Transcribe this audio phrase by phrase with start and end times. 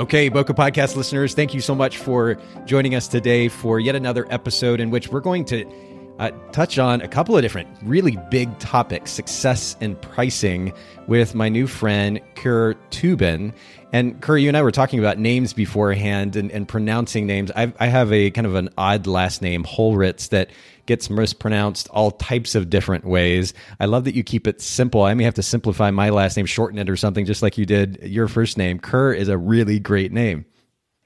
[0.00, 4.26] Okay, Bokeh Podcast listeners, thank you so much for joining us today for yet another
[4.30, 5.70] episode in which we're going to
[6.18, 10.72] uh, touch on a couple of different really big topics success and pricing
[11.06, 13.52] with my new friend Kir Tuben.
[13.92, 17.50] And Kir, you and I were talking about names beforehand and, and pronouncing names.
[17.54, 20.48] I've, I have a kind of an odd last name, Holritz, that
[20.90, 23.54] gets mispronounced all types of different ways.
[23.78, 25.04] I love that you keep it simple.
[25.04, 27.64] I may have to simplify my last name, shorten it or something, just like you
[27.64, 28.80] did your first name.
[28.80, 30.46] Kir is a really great name.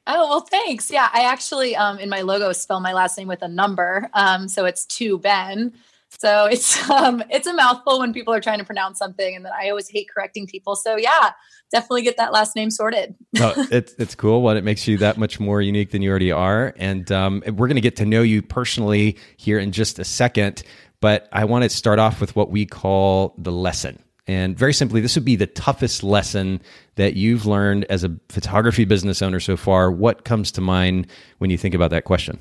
[0.06, 0.90] Oh well, thanks.
[0.90, 4.48] Yeah, I actually um, in my logo spell my last name with a number, um,
[4.48, 5.74] so it's two Ben.
[6.08, 9.52] So it's um, it's a mouthful when people are trying to pronounce something, and then
[9.52, 10.76] I always hate correcting people.
[10.76, 11.32] So yeah,
[11.74, 13.14] definitely get that last name sorted.
[13.34, 14.40] no, it's it's cool.
[14.40, 17.66] What it makes you that much more unique than you already are, and um, we're
[17.66, 20.62] going to get to know you personally here in just a second.
[21.00, 23.98] But I want to start off with what we call the lesson.
[24.26, 26.62] And very simply, this would be the toughest lesson
[26.94, 29.90] that you've learned as a photography business owner so far.
[29.90, 32.38] What comes to mind when you think about that question?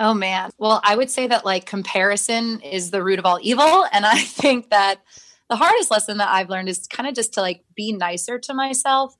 [0.00, 0.50] Oh man.
[0.58, 3.84] Well, I would say that like comparison is the root of all evil.
[3.92, 5.02] And I think that
[5.48, 8.54] the hardest lesson that I've learned is kind of just to like be nicer to
[8.54, 9.16] myself.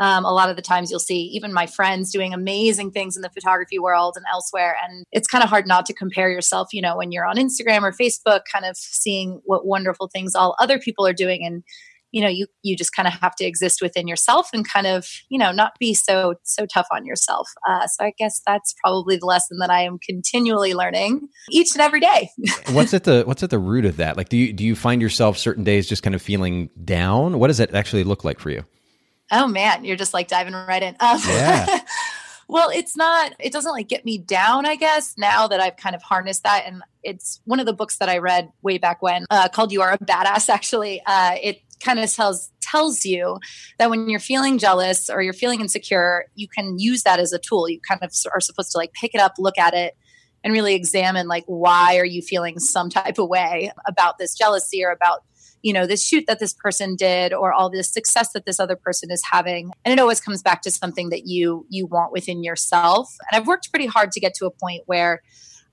[0.00, 3.22] Um, a lot of the times you'll see even my friends doing amazing things in
[3.22, 4.76] the photography world and elsewhere.
[4.84, 7.82] And it's kind of hard not to compare yourself, you know, when you're on Instagram
[7.82, 11.44] or Facebook, kind of seeing what wonderful things all other people are doing.
[11.44, 11.64] And
[12.12, 15.06] you know you you just kind of have to exist within yourself and kind of
[15.28, 17.48] you know not be so so tough on yourself.
[17.68, 21.80] Uh, so i guess that's probably the lesson that i am continually learning each and
[21.80, 22.30] every day.
[22.70, 24.16] What's at the what's at the root of that?
[24.16, 27.38] Like do you do you find yourself certain days just kind of feeling down?
[27.38, 28.64] What does it actually look like for you?
[29.30, 30.96] Oh man you're just like diving right in.
[31.00, 31.80] Um, yeah.
[32.48, 35.94] well it's not it doesn't like get me down i guess now that i've kind
[35.94, 36.64] of harnessed that.
[36.66, 39.82] And it's one of the books that i read way back when uh, called you
[39.82, 41.02] are a badass actually.
[41.06, 43.38] Uh, it kind of tells tells you
[43.78, 47.38] that when you're feeling jealous or you're feeling insecure, you can use that as a
[47.38, 47.68] tool.
[47.68, 49.96] You kind of are supposed to like pick it up, look at it,
[50.44, 54.84] and really examine like why are you feeling some type of way about this jealousy
[54.84, 55.22] or about
[55.62, 58.76] you know this shoot that this person did or all this success that this other
[58.76, 62.44] person is having and it always comes back to something that you you want within
[62.44, 65.20] yourself and i've worked pretty hard to get to a point where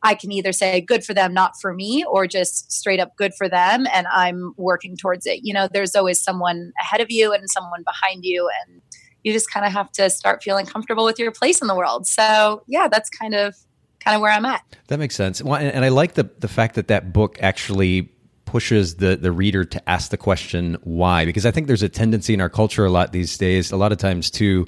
[0.05, 3.33] I can either say good for them, not for me, or just straight up good
[3.33, 3.87] for them.
[3.91, 5.39] And I'm working towards it.
[5.41, 8.47] You know, there's always someone ahead of you and someone behind you.
[8.61, 8.83] And
[9.23, 12.05] you just kind of have to start feeling comfortable with your place in the world.
[12.05, 13.55] So yeah, that's kind of
[13.99, 14.61] kind of where I'm at.
[14.89, 15.41] That makes sense.
[15.41, 18.11] Well, and I like the the fact that that book actually
[18.45, 22.35] pushes the the reader to ask the question why because I think there's a tendency
[22.35, 24.67] in our culture a lot these days a lot of times to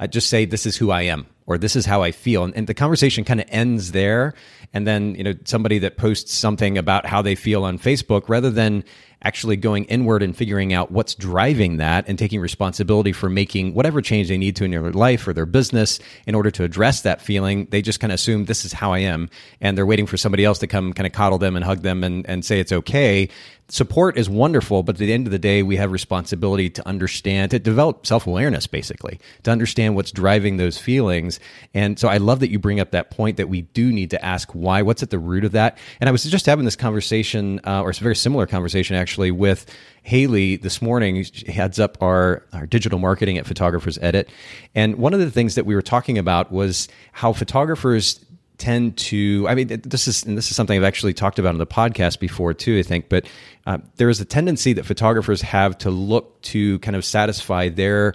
[0.00, 2.44] uh, just say this is who I am or this is how I feel.
[2.44, 4.34] And, and the conversation kind of ends there.
[4.72, 8.50] And then, you know, somebody that posts something about how they feel on Facebook rather
[8.50, 8.84] than
[9.24, 14.02] actually going inward and figuring out what's driving that and taking responsibility for making whatever
[14.02, 17.20] change they need to in their life or their business in order to address that
[17.20, 17.66] feeling.
[17.70, 19.30] They just kind of assume this is how I am.
[19.60, 22.02] And they're waiting for somebody else to come kind of coddle them and hug them
[22.02, 23.28] and, and say it's okay.
[23.68, 27.52] Support is wonderful, but at the end of the day, we have responsibility to understand,
[27.52, 31.40] to develop self awareness, basically, to understand what's driving those feelings.
[31.74, 34.24] And so I love that you bring up that point that we do need to
[34.24, 35.78] ask why, what's at the root of that.
[36.00, 39.30] And I was just having this conversation, uh, or it's a very similar conversation actually
[39.30, 39.66] with
[40.02, 41.22] Haley this morning.
[41.24, 44.28] She heads up our, our digital marketing at Photographers Edit.
[44.74, 48.24] And one of the things that we were talking about was how photographers
[48.58, 51.58] tend to i mean this is and this is something i've actually talked about on
[51.58, 53.26] the podcast before too i think but
[53.66, 58.14] uh, there is a tendency that photographers have to look to kind of satisfy their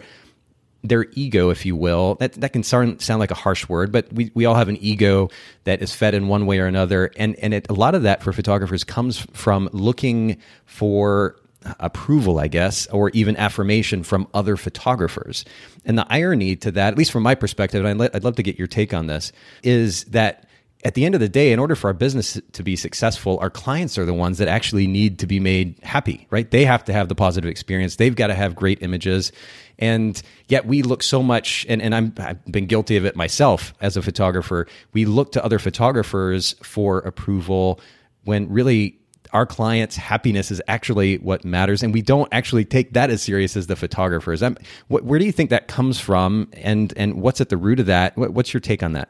[0.90, 2.16] their ego, if you will.
[2.16, 4.78] That that can sound, sound like a harsh word, but we, we all have an
[4.82, 5.30] ego
[5.64, 8.24] that is fed in one way or another, and and it, a lot of that
[8.24, 11.38] for photographers comes from looking for
[11.80, 15.46] approval, I guess, or even affirmation from other photographers.
[15.86, 18.44] And the irony to that, at least from my perspective, and I'd, I'd love to
[18.44, 19.32] get your take on this,
[19.64, 20.47] is that
[20.84, 23.50] at the end of the day, in order for our business to be successful, our
[23.50, 26.50] clients are the ones that actually need to be made happy, right?
[26.50, 27.96] They have to have the positive experience.
[27.96, 29.32] They've got to have great images.
[29.80, 33.74] And yet we look so much, and, and I'm, I've been guilty of it myself
[33.82, 34.68] as a photographer.
[34.94, 37.80] We look to other photographers for approval
[38.24, 39.00] when really
[39.34, 43.58] our clients' happiness is actually what matters, and we don't actually take that as serious
[43.58, 44.40] as the photographers.
[44.40, 47.80] That, what, where do you think that comes from, and and what's at the root
[47.80, 48.16] of that?
[48.16, 49.10] What, what's your take on that?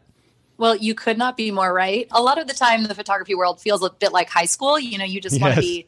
[0.57, 2.07] Well, you could not be more right.
[2.11, 4.79] A lot of the time, the photography world feels a bit like high school.
[4.79, 5.41] You know, you just yes.
[5.41, 5.87] want to be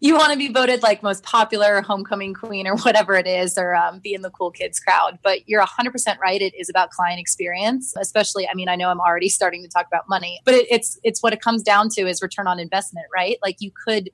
[0.00, 3.74] you want to be voted like most popular homecoming queen or whatever it is or
[3.74, 7.20] um, be in the cool kids crowd but you're 100% right it is about client
[7.20, 10.66] experience especially i mean i know i'm already starting to talk about money but it,
[10.70, 14.10] it's it's what it comes down to is return on investment right like you could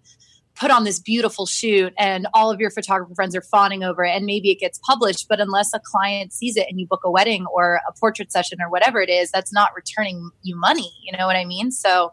[0.54, 4.10] put on this beautiful shoot and all of your photographer friends are fawning over it
[4.10, 7.10] and maybe it gets published but unless a client sees it and you book a
[7.10, 11.16] wedding or a portrait session or whatever it is that's not returning you money you
[11.16, 12.12] know what i mean so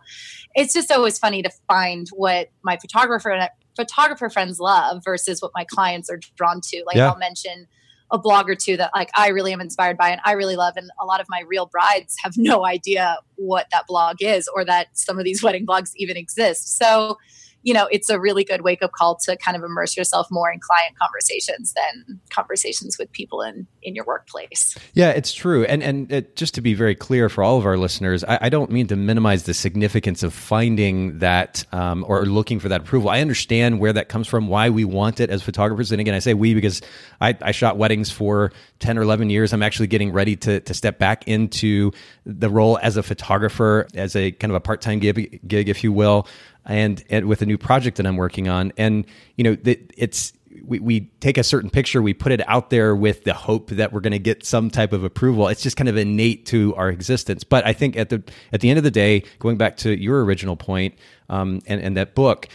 [0.55, 3.49] it's just always funny to find what my photographer and
[3.79, 6.83] photographer friends love versus what my clients are drawn to.
[6.85, 7.09] Like yeah.
[7.09, 7.67] I'll mention
[8.11, 10.73] a blog or two that like I really am inspired by and I really love
[10.75, 14.65] and a lot of my real brides have no idea what that blog is or
[14.65, 16.77] that some of these wedding blogs even exist.
[16.77, 17.17] So
[17.63, 20.51] you know, it's a really good wake up call to kind of immerse yourself more
[20.51, 24.77] in client conversations than conversations with people in in your workplace.
[24.93, 25.65] Yeah, it's true.
[25.65, 28.49] And and it, just to be very clear for all of our listeners, I, I,
[28.49, 33.09] don't mean to minimize the significance of finding that um, or looking for that approval.
[33.09, 35.91] I understand where that comes from, why we want it as photographers.
[35.91, 36.81] And again, I say we because
[37.19, 39.51] I, I shot weddings for ten or eleven years.
[39.51, 41.91] I'm actually getting ready to to step back into
[42.25, 45.83] the role as a photographer, as a kind of a part time gig, gig, if
[45.83, 46.27] you will
[46.65, 48.71] and, and with a new project that I'm working on.
[48.77, 50.33] And you know, it's
[50.63, 53.93] we, we take a certain picture, we put it out there with the hope that
[53.93, 55.47] we're going to get some type of approval.
[55.47, 57.43] It's just kind of innate to our existence.
[57.43, 58.23] But I think at the
[58.53, 60.95] at the end of the day, going back to your original point
[61.29, 62.47] um, and and that book,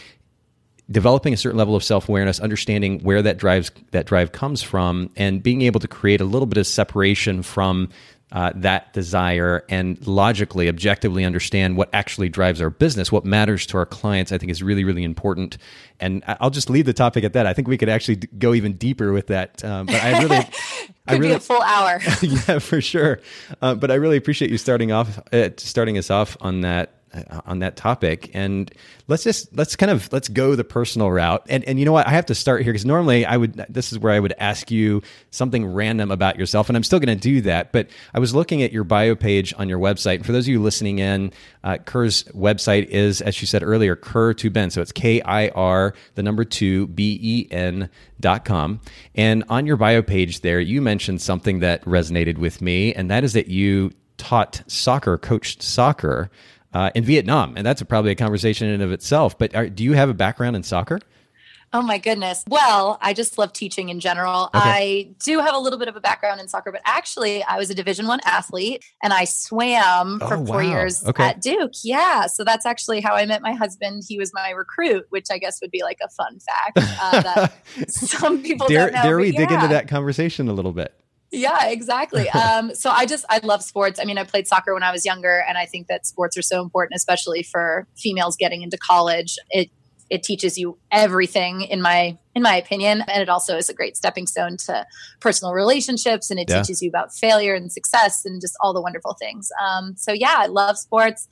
[0.89, 5.41] developing a certain level of self-awareness understanding where that drives that drive comes from and
[5.41, 7.89] being able to create a little bit of separation from
[8.31, 13.77] uh, that desire and logically, objectively understand what actually drives our business, what matters to
[13.77, 15.57] our clients, I think is really, really important.
[15.99, 17.45] And I'll just leave the topic at that.
[17.45, 19.63] I think we could actually go even deeper with that.
[19.63, 20.49] Um, but I really,
[21.07, 21.99] I really, a full hour.
[22.21, 23.19] yeah, for sure.
[23.61, 27.41] Uh, but I really appreciate you starting off, uh, starting us off on that uh,
[27.45, 28.29] on that topic.
[28.33, 28.71] And
[29.07, 31.45] let's just let's kind of let's go the personal route.
[31.49, 32.07] And and you know what?
[32.07, 34.71] I have to start here because normally i would this is where i would ask
[34.71, 35.01] you
[35.31, 37.71] something random about yourself and i'm still going to do that.
[37.71, 40.15] But i was looking at your bio page on your website.
[40.15, 41.31] And for those of you listening in
[41.63, 44.69] uh, kir's website is as she said earlier kir to ben.
[44.69, 47.89] So it's k-i-r the number two b-e-n
[48.19, 48.79] dot com.
[49.13, 53.23] And on your bio page there you mentioned something that resonated with me and that
[53.23, 56.29] is that you taught soccer coached soccer
[56.75, 59.37] uh, in Vietnam, and that's a, probably a conversation in of itself.
[59.37, 60.99] But are, do you have a background in soccer?
[61.71, 62.43] Oh my goodness.
[62.47, 64.49] Well, I just love teaching in general.
[64.53, 64.59] Okay.
[64.63, 67.69] I do have a little bit of a background in soccer, but actually I was
[67.69, 70.61] a division 1 athlete and I swam for oh, 4 wow.
[70.61, 71.23] years okay.
[71.23, 71.73] at Duke.
[71.83, 74.03] Yeah, so that's actually how I met my husband.
[74.07, 77.89] He was my recruit, which I guess would be like a fun fact uh, that
[77.89, 79.03] some people dare, don't know.
[79.03, 79.39] Dare we yeah.
[79.39, 80.93] dig into that conversation a little bit?
[81.35, 82.27] Yeah exactly.
[82.35, 83.99] Um, so i just i love sports.
[83.99, 86.41] I mean i played soccer when i was younger and i think that sports are
[86.41, 89.37] so important especially for females getting into college.
[89.49, 89.69] It
[90.09, 93.97] it teaches you everything in my in my opinion and it also is a great
[93.97, 94.85] stepping stone to
[95.19, 96.61] personal relationships and it yeah.
[96.61, 99.49] teaches you about failure and success and just all the wonderful things.
[99.61, 101.27] Um, so yeah i love sports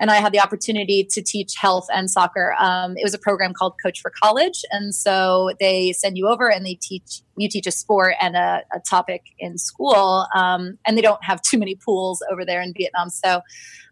[0.00, 2.56] and I had the opportunity to teach health and soccer.
[2.58, 6.50] Um, it was a program called Coach for College, and so they send you over
[6.50, 10.98] and they teach you teach a sport and a, a topic in school, um, and
[10.98, 13.42] they don't have too many pools over there in Vietnam, so.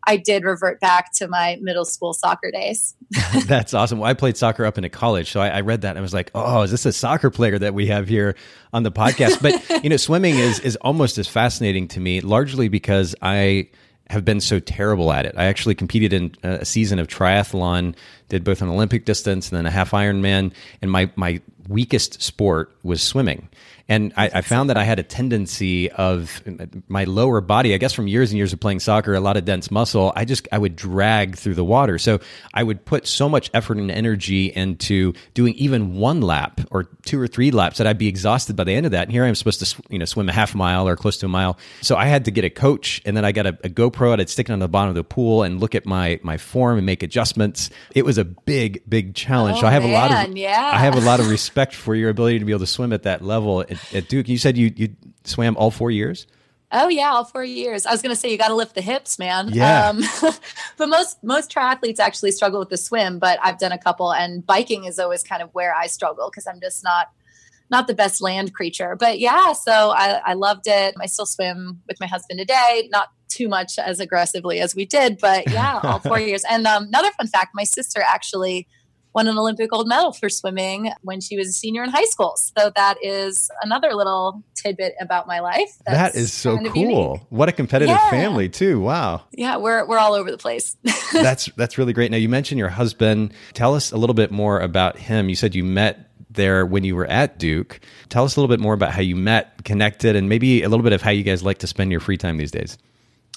[0.06, 2.94] I did revert back to my middle school soccer days.
[3.46, 3.98] That's awesome.
[3.98, 6.14] Well, I played soccer up into college, so I, I, read that and I was
[6.14, 8.34] like, "Oh, is this a soccer player that we have here
[8.72, 12.68] on the podcast?" But you know, swimming is is almost as fascinating to me, largely
[12.68, 13.68] because I
[14.10, 15.34] have been so terrible at it.
[15.36, 17.94] I actually competed in uh, a season of triathlon,
[18.28, 22.74] did both an Olympic distance and then a half Ironman, and my my weakest sport
[22.82, 23.48] was swimming.
[23.88, 26.42] And I, I, found that I had a tendency of
[26.88, 29.46] my lower body, I guess from years and years of playing soccer, a lot of
[29.46, 31.96] dense muscle, I just, I would drag through the water.
[31.98, 32.20] So
[32.52, 37.18] I would put so much effort and energy into doing even one lap or two
[37.18, 39.04] or three laps that I'd be exhausted by the end of that.
[39.04, 41.26] And here I am supposed to, you know, swim a half mile or close to
[41.26, 41.56] a mile.
[41.80, 44.20] So I had to get a coach and then I got a, a GoPro and
[44.20, 46.76] I'd stick it on the bottom of the pool and look at my, my form
[46.76, 47.70] and make adjustments.
[47.94, 49.56] It was a big, big challenge.
[49.58, 50.72] Oh, so I have man, a lot of, oh, yeah.
[50.74, 53.04] I have a lot of respect for your ability to be able to swim at
[53.04, 54.28] that level at, at Duke.
[54.28, 56.26] You said you you swam all four years.
[56.70, 57.86] Oh yeah, all four years.
[57.86, 59.48] I was going to say you got to lift the hips, man.
[59.52, 59.88] Yeah.
[59.88, 60.02] Um,
[60.76, 63.18] but most most triathletes actually struggle with the swim.
[63.18, 66.46] But I've done a couple, and biking is always kind of where I struggle because
[66.46, 67.08] I'm just not
[67.70, 68.96] not the best land creature.
[68.96, 70.94] But yeah, so I, I loved it.
[71.00, 75.18] I still swim with my husband today, not too much as aggressively as we did,
[75.18, 76.44] but yeah, all four years.
[76.50, 78.68] And um, another fun fact: my sister actually
[79.18, 82.36] won an Olympic gold medal for swimming when she was a senior in high school.
[82.36, 85.76] So that is another little tidbit about my life.
[85.86, 87.26] That is so cool.
[87.28, 88.10] What a competitive yeah.
[88.10, 88.80] family too.
[88.80, 89.22] Wow.
[89.32, 90.76] Yeah, we're we're all over the place.
[91.12, 92.12] that's that's really great.
[92.12, 93.34] Now you mentioned your husband.
[93.54, 95.28] Tell us a little bit more about him.
[95.28, 97.80] You said you met there when you were at Duke.
[98.10, 100.84] Tell us a little bit more about how you met, connected, and maybe a little
[100.84, 102.78] bit of how you guys like to spend your free time these days.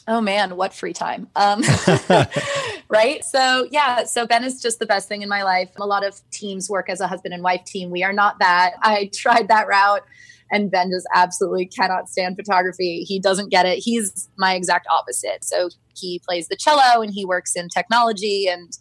[0.08, 1.27] Oh man, what free time.
[1.36, 1.63] Um,
[2.89, 3.24] right?
[3.24, 5.70] So, yeah, so Ben is just the best thing in my life.
[5.77, 7.91] A lot of teams work as a husband and wife team.
[7.91, 8.74] We are not that.
[8.81, 10.03] I tried that route
[10.51, 13.03] and Ben just absolutely cannot stand photography.
[13.08, 13.77] He doesn't get it.
[13.77, 15.43] He's my exact opposite.
[15.43, 18.77] So, he plays the cello and he works in technology and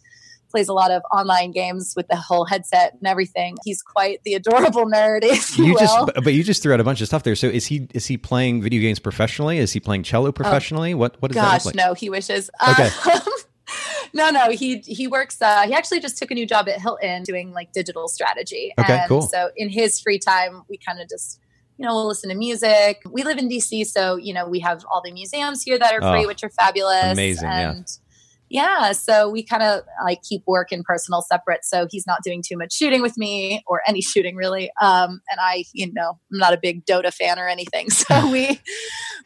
[0.51, 3.57] plays a lot of online games with the whole headset and everything.
[3.63, 6.83] He's quite the adorable nerd, if you, you just, but you just threw out a
[6.83, 7.35] bunch of stuff there.
[7.35, 9.57] So is he is he playing video games professionally?
[9.57, 10.93] Is he playing cello oh, professionally?
[10.93, 11.87] Oh, what what does gosh, that look like?
[11.87, 12.49] no, he wishes.
[12.69, 12.89] Okay.
[13.11, 13.21] Um,
[14.13, 15.41] no, no, he he works.
[15.41, 18.73] Uh, he actually just took a new job at Hilton doing like digital strategy.
[18.79, 19.21] Okay, and cool.
[19.23, 21.39] So in his free time, we kind of just
[21.77, 23.01] you know, we'll listen to music.
[23.09, 26.01] We live in DC, so you know, we have all the museums here that are
[26.01, 27.13] free, oh, which are fabulous.
[27.13, 28.10] Amazing, and, yeah
[28.51, 32.43] yeah so we kind of like keep work and personal separate so he's not doing
[32.45, 34.71] too much shooting with me or any shooting really.
[34.81, 38.59] Um, and i you know i'm not a big dota fan or anything so we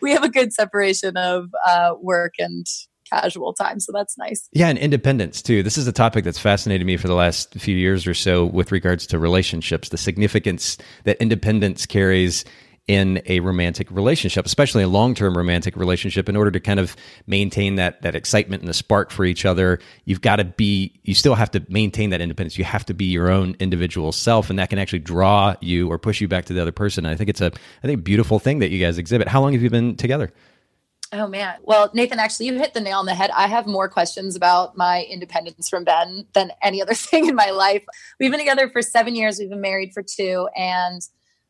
[0.01, 2.65] we have a good separation of uh, work and
[3.09, 4.49] casual time so that's nice.
[4.51, 5.63] Yeah and independence too.
[5.63, 8.71] This is a topic that's fascinated me for the last few years or so with
[8.71, 12.45] regards to relationships the significance that independence carries
[12.87, 17.75] in a romantic relationship, especially a long-term romantic relationship, in order to kind of maintain
[17.75, 21.35] that that excitement and the spark for each other, you've got to be you still
[21.35, 22.57] have to maintain that independence.
[22.57, 25.97] You have to be your own individual self, and that can actually draw you or
[25.97, 27.05] push you back to the other person.
[27.05, 27.51] And I think it's a
[27.83, 29.27] I think beautiful thing that you guys exhibit.
[29.27, 30.31] How long have you been together?
[31.11, 31.55] Oh man.
[31.63, 33.29] Well, Nathan, actually, you hit the nail on the head.
[33.31, 37.51] I have more questions about my independence from Ben than any other thing in my
[37.51, 37.83] life.
[38.19, 39.39] We've been together for seven years.
[39.39, 41.01] We've been married for two, and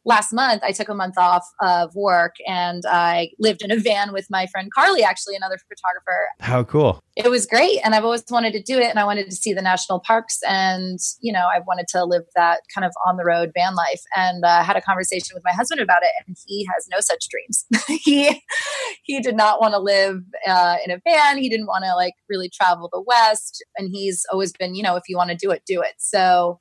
[0.05, 4.13] last month I took a month off of work and I lived in a van
[4.13, 6.27] with my friend Carly, actually another photographer.
[6.39, 7.01] How cool.
[7.15, 7.79] It was great.
[7.83, 8.87] And I've always wanted to do it.
[8.87, 10.39] And I wanted to see the national parks.
[10.47, 14.01] And, you know, I wanted to live that kind of on the road van life.
[14.15, 16.09] And uh, had a conversation with my husband about it.
[16.27, 17.65] And he has no such dreams.
[18.03, 18.41] he,
[19.03, 21.37] he did not want to live uh, in a van.
[21.37, 23.63] He didn't want to like really travel the West.
[23.77, 25.93] And he's always been, you know, if you want to do it, do it.
[25.97, 26.59] So,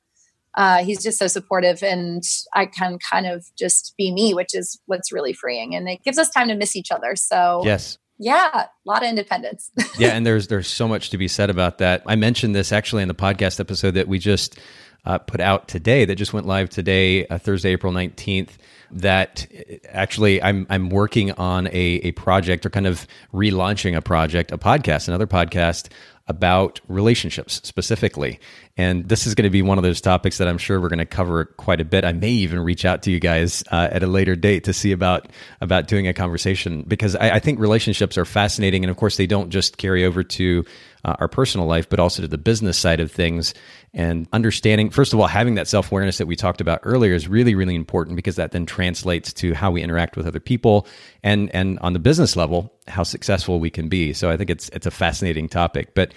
[0.55, 4.79] uh, he's just so supportive and I can kind of just be me, which is
[4.85, 5.75] what's really freeing.
[5.75, 7.15] And it gives us time to miss each other.
[7.15, 7.97] So, yes.
[8.17, 9.71] Yeah, a lot of independence.
[9.99, 12.01] yeah, and there's there's so much to be said about that.
[12.07, 14.57] I mentioned this actually in the podcast episode that we just
[15.03, 18.57] uh, put out today, that just went live today, uh, Thursday, April nineteenth.
[18.89, 19.45] That
[19.89, 24.57] actually, I'm I'm working on a a project or kind of relaunching a project, a
[24.57, 25.89] podcast, another podcast
[26.27, 28.39] about relationships specifically.
[28.77, 30.99] And this is going to be one of those topics that I'm sure we're going
[30.99, 32.03] to cover quite a bit.
[32.03, 34.91] I may even reach out to you guys uh, at a later date to see
[34.91, 35.29] about
[35.61, 39.27] about doing a conversation because I, I, think relationships are fascinating, and of course they
[39.27, 40.65] don't just carry over to
[41.05, 43.53] uh, our personal life, but also to the business side of things.
[43.93, 47.29] And understanding, first of all, having that self awareness that we talked about earlier is
[47.29, 50.85] really, really important because that then translates to how we interact with other people,
[51.23, 54.11] and and on the business level, how successful we can be.
[54.11, 55.93] So I think it's it's a fascinating topic.
[55.93, 56.13] But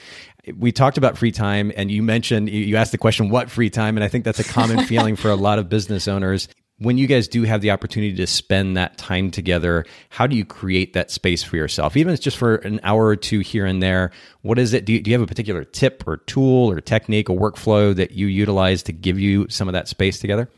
[0.56, 3.96] we talked about free time and you mentioned you asked the question what free time?
[3.96, 6.48] And i think that's a common feeling for a lot of business owners.
[6.80, 10.44] When you guys do have the opportunity to spend that time together how do you
[10.44, 11.96] create that space for yourself?
[11.96, 14.12] Even if it's just for an hour or two here and there
[14.42, 14.84] what is it?
[14.84, 18.12] Do you, do you have a particular tip or tool or technique or workflow that
[18.12, 20.48] you utilize to give you some of that space together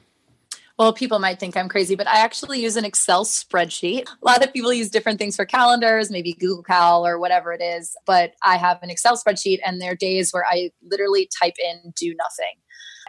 [0.81, 4.09] well, people might think I'm crazy, but I actually use an Excel spreadsheet.
[4.09, 7.61] A lot of people use different things for calendars, maybe Google Cal or whatever it
[7.61, 11.53] is, but I have an Excel spreadsheet and there are days where I literally type
[11.63, 12.55] in do nothing.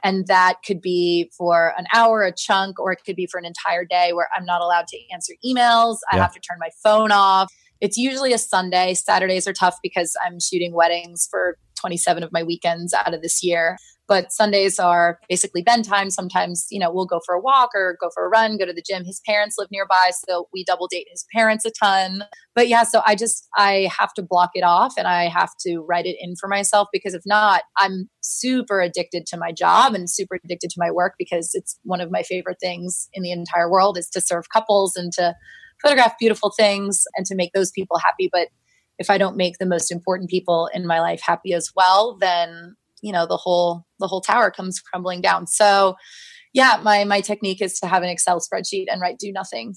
[0.03, 3.45] And that could be for an hour, a chunk, or it could be for an
[3.45, 5.99] entire day where I'm not allowed to answer emails.
[6.11, 7.53] I have to turn my phone off.
[7.79, 8.95] It's usually a Sunday.
[8.95, 13.41] Saturdays are tough because I'm shooting weddings for 27 of my weekends out of this
[13.41, 13.77] year
[14.11, 16.09] but Sundays are basically Ben time.
[16.09, 18.73] Sometimes, you know, we'll go for a walk or go for a run, go to
[18.73, 19.05] the gym.
[19.05, 22.25] His parents live nearby, so we double date his parents a ton.
[22.53, 25.79] But yeah, so I just I have to block it off and I have to
[25.87, 30.09] write it in for myself because if not, I'm super addicted to my job and
[30.09, 33.71] super addicted to my work because it's one of my favorite things in the entire
[33.71, 35.33] world is to serve couples and to
[35.81, 38.27] photograph beautiful things and to make those people happy.
[38.29, 38.49] But
[38.99, 42.75] if I don't make the most important people in my life happy as well, then
[43.01, 45.95] you know the whole the whole tower comes crumbling down so
[46.53, 49.73] yeah my my technique is to have an excel spreadsheet and write do nothing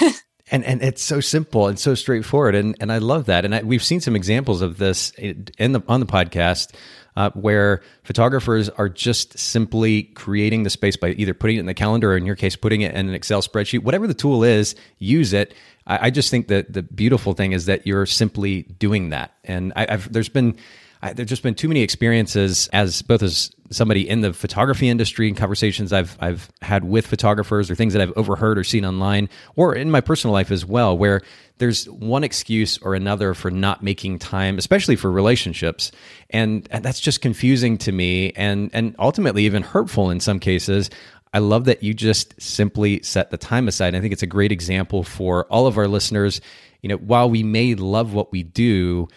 [0.50, 3.62] and and it's so simple and so straightforward and and I love that and I,
[3.62, 6.74] we've seen some examples of this in the on the podcast
[7.18, 11.74] uh, where photographers are just simply creating the space by either putting it in the
[11.74, 14.76] calendar or in your case, putting it in an Excel spreadsheet, whatever the tool is,
[14.98, 15.52] use it.
[15.84, 19.34] I, I just think that the beautiful thing is that you're simply doing that.
[19.42, 20.56] And I, I've, there's been,
[21.02, 25.28] I, there's just been too many experiences as both as somebody in the photography industry
[25.28, 29.28] and conversations I've I've had with photographers or things that I've overheard or seen online
[29.56, 31.22] or in my personal life as well where
[31.58, 35.92] there's one excuse or another for not making time especially for relationships
[36.30, 40.90] and, and that's just confusing to me and and ultimately even hurtful in some cases
[41.32, 43.94] I love that you just simply set the time aside.
[43.94, 46.40] I think it's a great example for all of our listeners.
[46.82, 49.08] You know, while we may love what we do,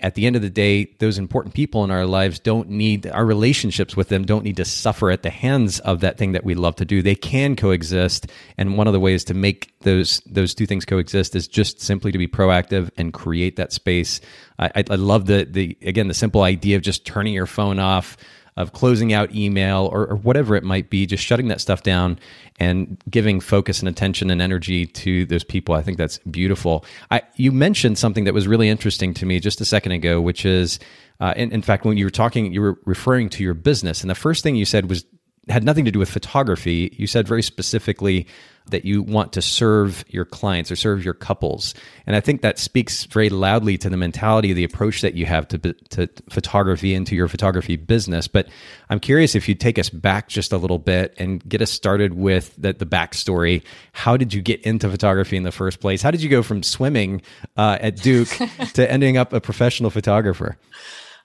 [0.00, 3.24] at the end of the day, those important people in our lives don't need our
[3.24, 6.54] relationships with them don't need to suffer at the hands of that thing that we
[6.54, 7.00] love to do.
[7.00, 8.26] They can coexist,
[8.58, 12.12] and one of the ways to make those those two things coexist is just simply
[12.12, 14.20] to be proactive and create that space.
[14.58, 18.18] I, I love the the again the simple idea of just turning your phone off
[18.56, 22.18] of closing out email or, or, whatever it might be, just shutting that stuff down
[22.58, 25.74] and giving focus and attention and energy to those people.
[25.74, 26.84] I think that's beautiful.
[27.10, 30.46] I, you mentioned something that was really interesting to me just a second ago, which
[30.46, 30.78] is,
[31.20, 34.10] uh, in, in fact, when you were talking, you were referring to your business, and
[34.10, 35.04] the first thing you said was
[35.48, 36.94] had nothing to do with photography.
[36.98, 38.26] You said very specifically
[38.70, 41.74] that you want to serve your clients or serve your couples.
[42.06, 45.48] And I think that speaks very loudly to the mentality, the approach that you have
[45.48, 48.28] to, to photography and to your photography business.
[48.28, 48.48] But
[48.90, 52.14] I'm curious if you take us back just a little bit and get us started
[52.14, 53.62] with the, the backstory.
[53.92, 56.02] How did you get into photography in the first place?
[56.02, 57.22] How did you go from swimming
[57.56, 58.28] uh, at Duke
[58.74, 60.58] to ending up a professional photographer?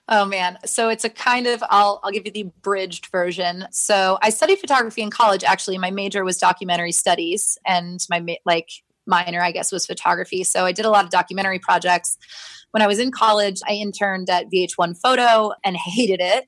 [0.08, 0.58] Oh man.
[0.66, 3.66] So it's a kind of I'll I'll give you the bridged version.
[3.70, 5.78] So I studied photography in college actually.
[5.78, 8.68] My major was documentary studies and my like
[9.06, 10.44] minor I guess was photography.
[10.44, 12.18] So I did a lot of documentary projects.
[12.72, 16.46] When I was in college, I interned at VH1 Photo and hated it.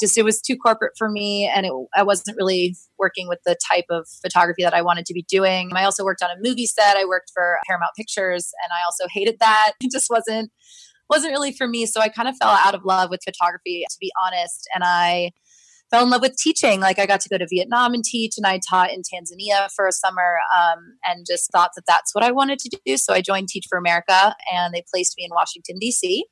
[0.00, 3.56] Just it was too corporate for me and it, I wasn't really working with the
[3.70, 5.70] type of photography that I wanted to be doing.
[5.74, 6.96] I also worked on a movie set.
[6.96, 9.72] I worked for Paramount Pictures and I also hated that.
[9.80, 10.50] It just wasn't
[11.08, 11.86] wasn't really for me.
[11.86, 14.68] So I kind of fell out of love with photography, to be honest.
[14.74, 15.32] And I
[15.90, 16.80] fell in love with teaching.
[16.80, 19.86] Like I got to go to Vietnam and teach, and I taught in Tanzania for
[19.86, 22.96] a summer, um, and just thought that that's what I wanted to do.
[22.96, 26.24] So I joined Teach for America, and they placed me in Washington D.C.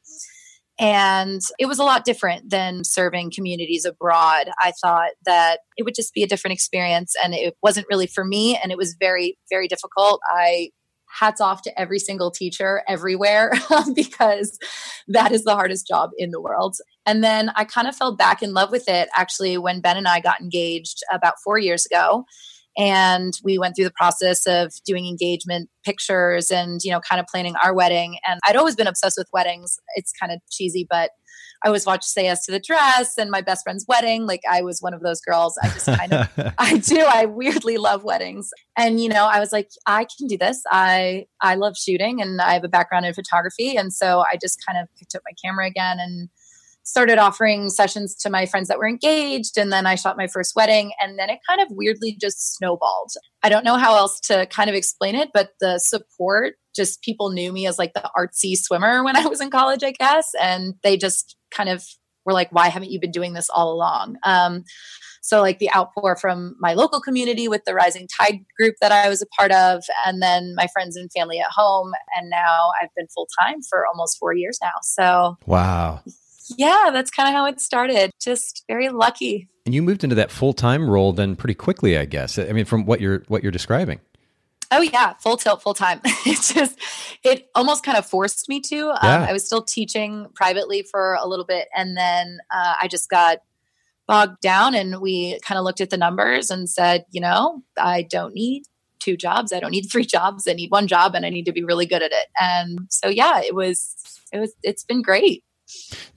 [0.81, 4.51] And it was a lot different than serving communities abroad.
[4.59, 8.25] I thought that it would just be a different experience, and it wasn't really for
[8.25, 8.59] me.
[8.61, 10.21] And it was very, very difficult.
[10.29, 10.71] I
[11.19, 13.53] hats off to every single teacher everywhere
[13.95, 14.59] because
[15.09, 16.77] that is the hardest job in the world.
[17.07, 20.09] And then I kind of fell back in love with it actually when Ben and
[20.09, 22.25] I got engaged about four years ago.
[22.77, 27.27] And we went through the process of doing engagement pictures and, you know, kind of
[27.27, 28.17] planning our wedding.
[28.27, 29.79] And I'd always been obsessed with weddings.
[29.95, 31.11] It's kind of cheesy, but
[31.65, 34.27] I always watch Say Yes to the Dress and my best friend's wedding.
[34.27, 35.59] Like I was one of those girls.
[35.63, 36.99] I just kind of, I do.
[36.99, 38.51] I weirdly love weddings.
[38.77, 40.63] And, you know, I was like, I can do this.
[40.71, 43.77] I, I love shooting and I have a background in photography.
[43.77, 46.29] And so I just kind of picked up my camera again and
[46.83, 50.55] started offering sessions to my friends that were engaged and then I shot my first
[50.55, 53.13] wedding and then it kind of weirdly just snowballed.
[53.43, 57.31] I don't know how else to kind of explain it, but the support just people
[57.31, 60.75] knew me as like the artsy swimmer when I was in college, I guess, and
[60.83, 61.85] they just kind of
[62.25, 64.65] were like, "Why haven't you been doing this all along?" Um,
[65.23, 69.09] so like the outpour from my local community with the Rising Tide group that I
[69.09, 72.91] was a part of, and then my friends and family at home, and now I've
[72.97, 74.73] been full time for almost four years now.
[74.83, 76.03] So wow,
[76.57, 78.11] yeah, that's kind of how it started.
[78.21, 79.49] Just very lucky.
[79.67, 82.39] And you moved into that full time role then pretty quickly, I guess.
[82.39, 84.01] I mean, from what you're what you're describing.
[84.71, 86.01] Oh yeah, full tilt, full time.
[86.05, 86.79] it just
[87.23, 88.91] it almost kind of forced me to.
[88.91, 89.23] Um.
[89.23, 93.39] I was still teaching privately for a little bit, and then uh, I just got
[94.07, 98.03] bogged down, and we kind of looked at the numbers and said, you know, I
[98.03, 98.65] don't need
[99.01, 101.53] two jobs, I don't need three jobs, I need one job, and I need to
[101.53, 102.27] be really good at it.
[102.41, 103.97] And so yeah, it was
[104.33, 105.45] it was it's been great.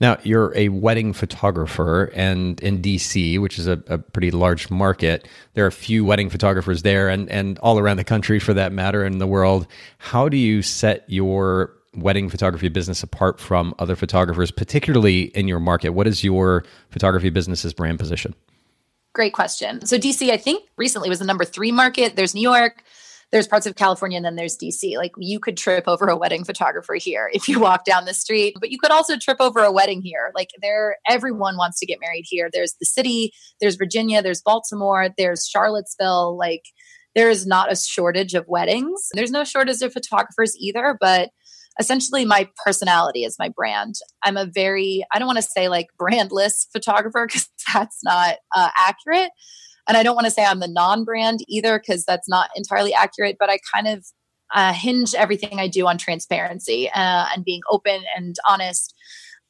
[0.00, 5.26] Now, you're a wedding photographer, and in DC, which is a, a, pretty large market,
[5.54, 8.72] there are a few wedding photographers there, and, and all around the country for that
[8.72, 9.66] matter, in the world.
[9.98, 15.60] How do you set your wedding photography business apart from other photographers, particularly in your
[15.60, 15.90] market?
[15.90, 18.34] What is your photography business's brand position?
[19.12, 19.84] Great question.
[19.84, 22.14] So, DC, I think recently was the number three market.
[22.14, 22.84] There's New York,
[23.30, 24.96] there's parts of California and then there's DC.
[24.96, 28.56] Like you could trip over a wedding photographer here if you walk down the street,
[28.58, 30.32] but you could also trip over a wedding here.
[30.34, 32.48] Like there, everyone wants to get married here.
[32.52, 36.36] There's the city, there's Virginia, there's Baltimore, there's Charlottesville.
[36.38, 36.64] Like
[37.14, 39.08] there is not a shortage of weddings.
[39.12, 41.30] There's no shortage of photographers either, but
[41.78, 43.94] essentially my personality is my brand.
[44.24, 48.70] I'm a very, I don't want to say like brandless photographer because that's not uh,
[48.76, 49.30] accurate.
[49.88, 52.94] And I don't want to say I'm the non brand either because that's not entirely
[52.94, 54.06] accurate, but I kind of
[54.54, 58.94] uh, hinge everything I do on transparency uh, and being open and honest.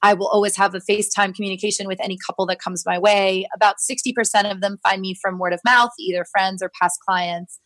[0.01, 3.49] I will always have a FaceTime communication with any couple that comes my way.
[3.53, 7.59] About 60% of them find me from word of mouth, either friends or past clients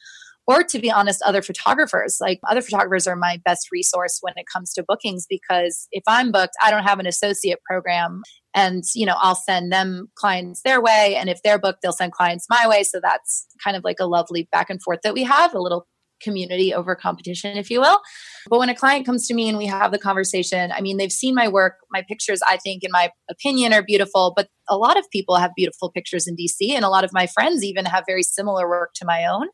[0.47, 2.19] or to be honest, other photographers.
[2.21, 6.33] Like other photographers are my best resource when it comes to bookings because if I'm
[6.33, 8.23] booked, I don't have an associate program.
[8.55, 11.17] And, you know, I'll send them clients their way.
[11.17, 12.83] And if they're booked, they'll send clients my way.
[12.83, 15.87] So that's kind of like a lovely back and forth that we have, a little
[16.23, 18.01] community over competition, if you will.
[18.49, 21.13] But when a client comes to me and we have the conversation, I mean, they've
[21.13, 21.75] seen my work.
[21.91, 24.33] My pictures, I think, in my opinion, are beautiful.
[24.35, 27.27] But a lot of people have beautiful pictures in DC, and a lot of my
[27.27, 29.49] friends even have very similar work to my own.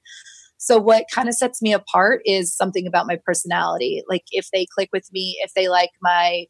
[0.59, 4.03] So, what kind of sets me apart is something about my personality.
[4.09, 6.47] Like, if they click with me, if they like my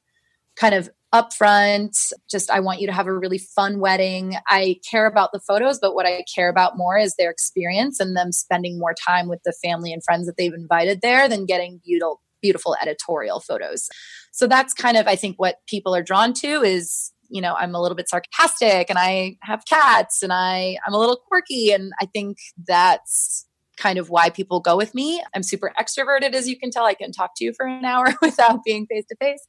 [0.56, 4.36] kind of upfront, just I want you to have a really fun wedding.
[4.48, 8.16] I care about the photos, but what I care about more is their experience and
[8.16, 11.80] them spending more time with the family and friends that they've invited there than getting
[11.84, 13.88] beautiful beautiful editorial photos.
[14.30, 17.74] So that's kind of I think what people are drawn to is you know i'm
[17.74, 21.92] a little bit sarcastic and i have cats and i i'm a little quirky and
[22.00, 23.44] i think that's
[23.78, 25.22] kind of why people go with me.
[25.34, 26.84] I'm super extroverted, as you can tell.
[26.84, 29.46] I can talk to you for an hour without being face to face.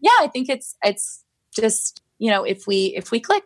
[0.00, 3.44] Yeah, I think it's it's just you know if we if we click.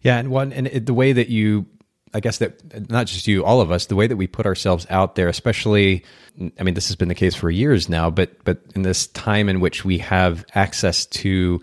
[0.00, 1.66] Yeah, and one and the way that you
[2.14, 4.86] I guess that not just you, all of us, the way that we put ourselves
[4.90, 6.04] out there, especially,
[6.58, 9.48] I mean, this has been the case for years now, but but in this time
[9.48, 11.62] in which we have access to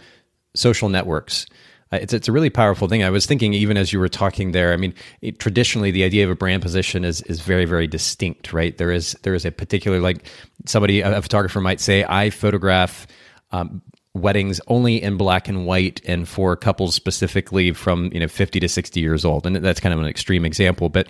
[0.55, 1.45] social networks,
[1.91, 3.03] it's it's a really powerful thing.
[3.03, 4.73] I was thinking even as you were talking there.
[4.73, 8.53] I mean, it, traditionally the idea of a brand position is is very very distinct,
[8.53, 8.77] right?
[8.77, 10.25] There is there is a particular like
[10.65, 13.07] somebody a, photographer might say, I photograph.
[13.51, 13.81] Um,
[14.15, 18.67] weddings only in black and white and for couples specifically from you know 50 to
[18.67, 21.07] 60 years old and that's kind of an extreme example but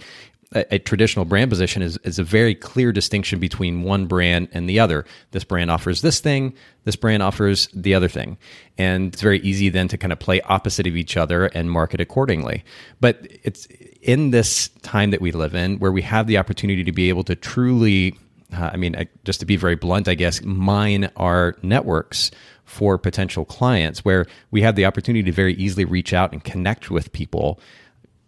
[0.54, 4.68] a, a, traditional brand position is, is a very clear distinction between one brand and
[4.68, 5.06] the other.
[5.32, 8.38] This brand offers this thing, this brand offers the other thing.
[8.78, 12.02] And it's very easy then to kind of play opposite of each other and market
[12.02, 12.64] accordingly.
[13.00, 13.68] But it's
[14.02, 17.24] in this time that we live in where we have the opportunity to be able
[17.26, 18.18] to truly,
[18.52, 22.32] uh, I mean, just to be very blunt, I guess, mine our networks
[22.66, 26.90] for potential clients where we have the opportunity to very easily reach out and connect
[26.90, 27.60] with people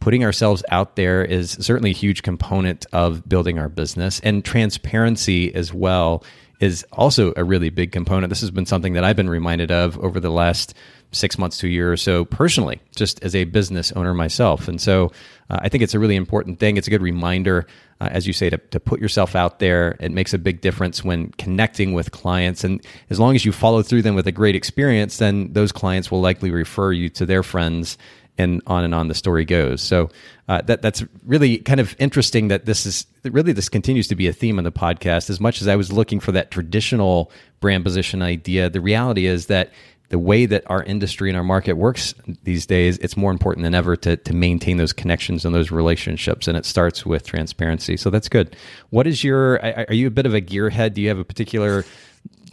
[0.01, 4.19] putting ourselves out there is certainly a huge component of building our business.
[4.21, 6.25] And transparency as well
[6.59, 8.29] is also a really big component.
[8.29, 10.73] This has been something that i've been reminded of over the last
[11.13, 14.67] six months to a year or so personally just as a business owner myself.
[14.67, 15.11] And so
[15.49, 16.77] uh, i think it's a really important thing.
[16.77, 17.67] It's a good reminder
[17.99, 19.97] uh, as you say to, to put yourself out there.
[19.99, 22.63] It makes a big difference when connecting with clients.
[22.63, 26.09] And as long as you follow through them with a great experience then those clients
[26.09, 27.97] will likely refer you to their friends
[28.41, 29.81] and on and on the story goes.
[29.81, 30.09] So
[30.47, 34.27] uh, that that's really kind of interesting that this is really this continues to be
[34.27, 35.29] a theme on the podcast.
[35.29, 39.45] As much as I was looking for that traditional brand position idea, the reality is
[39.45, 39.71] that
[40.09, 43.73] the way that our industry and our market works these days, it's more important than
[43.73, 46.49] ever to, to maintain those connections and those relationships.
[46.49, 47.95] And it starts with transparency.
[47.95, 48.57] So that's good.
[48.89, 50.95] What is your, are you a bit of a gearhead?
[50.95, 51.85] Do you have a particular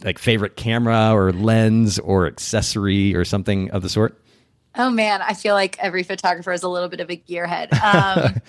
[0.05, 4.17] like favorite camera or lens or accessory or something of the sort?
[4.79, 7.67] Oh man, I feel like every photographer is a little bit of a gearhead.
[7.89, 8.41] Um,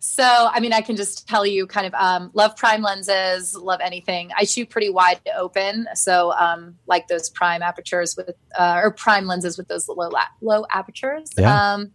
[0.00, 3.80] so, I mean, I can just tell you kind of um, love prime lenses, love
[3.82, 4.30] anything.
[4.36, 5.88] I shoot pretty wide open.
[5.94, 10.10] So, um, like those prime apertures with, uh, or prime lenses with those low,
[10.40, 11.32] low apertures.
[11.36, 11.74] Yeah.
[11.74, 11.90] Um,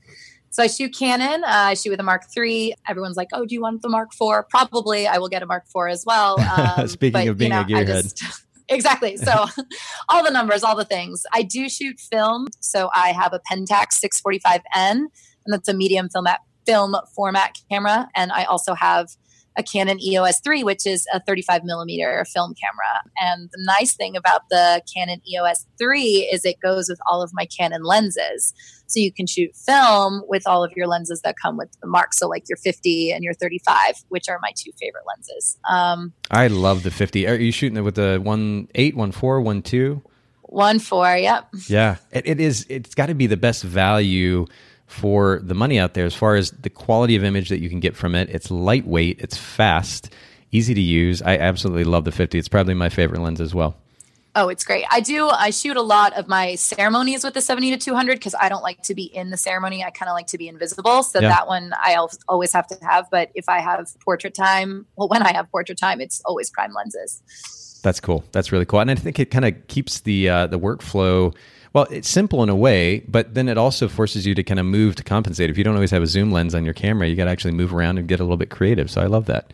[0.49, 1.43] so I shoot Canon.
[1.43, 2.75] Uh, I shoot with a Mark III.
[2.87, 5.07] Everyone's like, "Oh, do you want the Mark IV?" Probably.
[5.07, 6.37] I will get a Mark IV as well.
[6.77, 8.43] Um, Speaking but, of being you know, a gearhead,
[8.73, 9.17] exactly.
[9.17, 9.45] So
[10.09, 11.23] all the numbers, all the things.
[11.33, 12.47] I do shoot film.
[12.59, 15.09] So I have a Pentax 645N, and
[15.47, 16.27] that's a medium film
[16.65, 18.07] film format camera.
[18.15, 19.09] And I also have
[19.55, 23.03] a Canon EOS 3, which is a 35 millimeter film camera.
[23.19, 27.31] And the nice thing about the Canon EOS 3 is it goes with all of
[27.33, 28.53] my Canon lenses.
[28.87, 32.13] So you can shoot film with all of your lenses that come with the mark.
[32.13, 35.57] So like your 50 and your 35, which are my two favorite lenses.
[35.69, 37.27] Um, I love the 50.
[37.27, 40.01] Are you shooting it with the 1 8, 1 4, 1 2?
[40.41, 41.47] 1 4, yep.
[41.67, 41.95] Yeah.
[42.11, 44.45] It, it is, it's got to be the best value
[44.85, 47.79] for the money out there as far as the quality of image that you can
[47.79, 48.29] get from it.
[48.29, 50.13] It's lightweight, it's fast,
[50.51, 51.21] easy to use.
[51.21, 52.37] I absolutely love the 50.
[52.37, 53.75] It's probably my favorite lens as well.
[54.35, 54.85] Oh, it's great.
[54.89, 55.29] I do.
[55.29, 58.63] I shoot a lot of my ceremonies with the 70 to 200 because I don't
[58.63, 59.83] like to be in the ceremony.
[59.83, 61.03] I kind of like to be invisible.
[61.03, 61.27] So yeah.
[61.27, 61.95] that one I
[62.27, 63.11] always have to have.
[63.11, 66.73] But if I have portrait time, well, when I have portrait time, it's always prime
[66.73, 67.21] lenses.
[67.83, 68.23] That's cool.
[68.31, 71.35] That's really cool, and I think it kind of keeps the uh, the workflow.
[71.73, 74.65] Well, it's simple in a way, but then it also forces you to kind of
[74.65, 75.49] move to compensate.
[75.49, 77.53] If you don't always have a zoom lens on your camera, you got to actually
[77.53, 78.91] move around and get a little bit creative.
[78.91, 79.51] So I love that.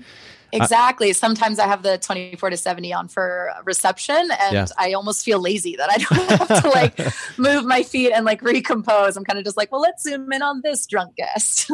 [0.52, 1.12] Exactly.
[1.12, 4.66] Uh, Sometimes I have the 24 to 70 on for reception and yeah.
[4.78, 8.42] I almost feel lazy that I don't have to like move my feet and like
[8.42, 9.16] recompose.
[9.16, 11.70] I'm kind of just like, well, let's zoom in on this drunk guest.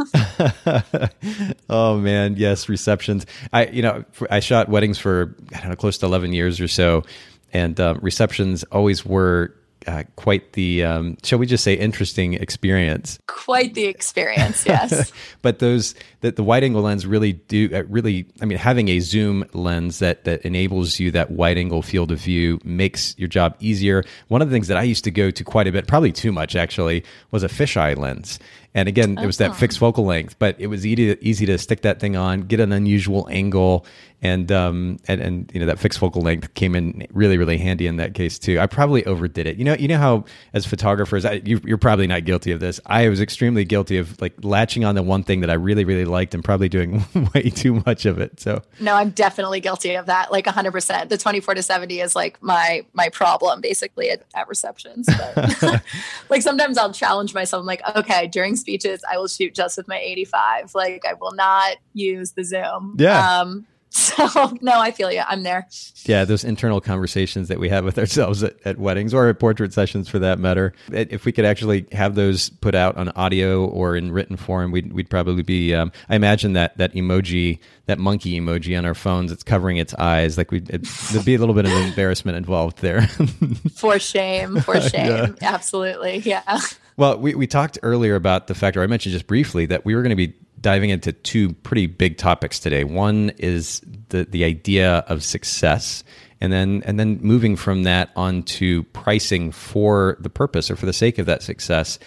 [1.69, 2.35] oh man.
[2.37, 2.67] Yes.
[2.67, 3.25] Receptions.
[3.53, 6.67] I, you know, I shot weddings for, I don't know, close to 11 years or
[6.67, 7.03] so.
[7.53, 9.55] And uh, receptions always were
[9.87, 13.19] uh, quite the um, shall we just say interesting experience?
[13.27, 15.11] Quite the experience yes.
[15.41, 18.99] But those that the wide angle lens really do uh, really i mean having a
[18.99, 23.55] zoom lens that that enables you that wide angle field of view makes your job
[23.59, 24.03] easier.
[24.27, 26.31] One of the things that i used to go to quite a bit probably too
[26.31, 28.39] much actually was a fisheye lens
[28.75, 31.57] and again, it was that fixed focal length, but it was easy to, easy to
[31.57, 33.85] stick that thing on, get an unusual angle,
[34.21, 37.85] and um and and you know that fixed focal length came in really really handy
[37.85, 38.59] in that case too.
[38.59, 39.57] I probably overdid it.
[39.57, 42.79] You know you know how as photographers, I, you, you're probably not guilty of this.
[42.85, 46.05] I was extremely guilty of like latching on the one thing that I really really
[46.05, 48.39] liked and probably doing way too much of it.
[48.39, 50.31] So no, I'm definitely guilty of that.
[50.31, 50.71] Like 100.
[50.71, 55.07] percent The 24 to 70 is like my my problem basically at, at receptions.
[55.07, 55.83] But
[56.29, 57.61] like sometimes I'll challenge myself.
[57.61, 60.73] I'm like, okay, during speeches, I will shoot just with my 85.
[60.73, 62.95] Like I will not use the Zoom.
[62.97, 63.39] Yeah.
[63.39, 65.23] Um, so no, I feel you.
[65.25, 65.65] I'm there.
[66.03, 69.71] Yeah, those internal conversations that we have with ourselves at, at, weddings or at portrait
[69.71, 70.73] sessions, for that matter.
[70.91, 74.91] If we could actually have those put out on audio or in written form, we'd
[74.91, 75.73] we'd probably be.
[75.73, 79.93] Um, I imagine that that emoji, that monkey emoji on our phones, it's covering its
[79.93, 80.37] eyes.
[80.37, 83.07] Like we, there'd be a little bit of embarrassment involved there.
[83.75, 85.53] for shame, for shame, yeah.
[85.53, 86.59] absolutely, yeah.
[86.97, 89.95] Well, we, we talked earlier about the fact, or I mentioned just briefly, that we
[89.95, 92.83] were going to be diving into two pretty big topics today.
[92.83, 96.03] One is the the idea of success,
[96.39, 100.93] and then and then moving from that onto pricing for the purpose or for the
[100.93, 101.99] sake of that success.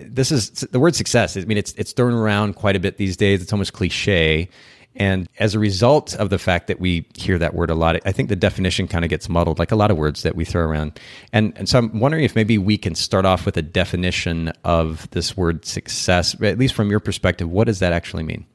[0.00, 1.36] This is the word success.
[1.36, 3.40] I mean, it's it's thrown around quite a bit these days.
[3.40, 4.48] It's almost cliche,
[4.96, 8.12] and as a result of the fact that we hear that word a lot, I
[8.12, 10.64] think the definition kind of gets muddled, like a lot of words that we throw
[10.64, 10.98] around.
[11.32, 15.10] And, and so I'm wondering if maybe we can start off with a definition of
[15.10, 17.50] this word success, at least from your perspective.
[17.50, 18.46] What does that actually mean?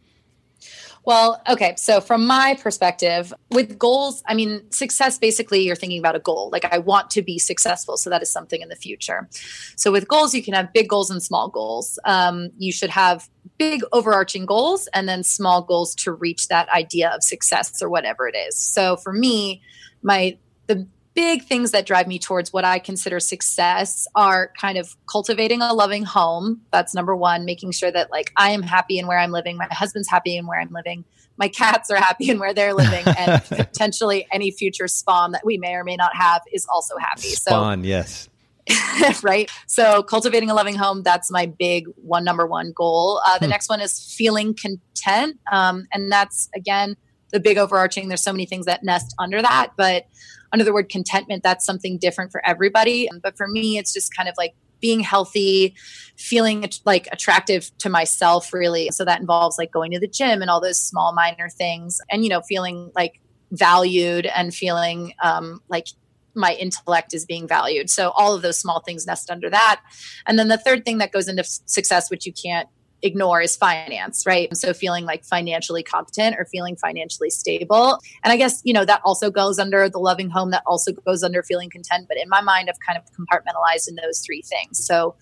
[1.10, 1.74] Well, okay.
[1.76, 6.52] So, from my perspective, with goals, I mean, success basically you're thinking about a goal.
[6.52, 7.98] Like, I want to be successful.
[7.98, 9.28] So, that is something in the future.
[9.76, 11.98] So, with goals, you can have big goals and small goals.
[12.06, 17.10] Um, you should have big overarching goals and then small goals to reach that idea
[17.10, 18.56] of success or whatever it is.
[18.56, 19.64] So, for me,
[20.04, 24.96] my the big things that drive me towards what I consider success are kind of
[25.12, 26.62] cultivating a loving home.
[26.72, 29.68] That's number one, making sure that like I am happy in where I'm living, my
[29.72, 31.04] husband's happy in where I'm living,
[31.38, 35.58] my cats are happy in where they're living, and potentially any future spawn that we
[35.58, 37.30] may or may not have is also happy.
[37.30, 38.30] Spawn, so, yes.
[39.24, 39.50] right?
[39.66, 43.22] So cultivating a loving home, that's my big one number one goal.
[43.26, 43.52] Uh, the hmm.
[43.52, 45.40] next one is feeling content.
[45.52, 46.96] Um, and that's again
[47.32, 50.06] the big overarching, there's so many things that nest under that, but
[50.52, 53.10] under the word contentment, that's something different for everybody.
[53.22, 55.76] But for me, it's just kind of like being healthy,
[56.18, 58.90] feeling like attractive to myself, really.
[58.92, 62.24] So that involves like going to the gym and all those small, minor things, and,
[62.24, 63.20] you know, feeling like
[63.52, 65.88] valued and feeling um, like
[66.36, 67.90] my intellect is being valued.
[67.90, 69.82] So all of those small things nest under that.
[70.26, 72.70] And then the third thing that goes into success, which you can't
[73.02, 74.56] ignore is finance, right?
[74.56, 78.00] So feeling like financially competent or feeling financially stable.
[78.24, 81.24] And I guess, you know, that also goes under the loving home, that also goes
[81.24, 82.08] under feeling content.
[82.08, 84.86] But in my mind, I've kind of compartmentalized in those three things.
[84.86, 85.16] So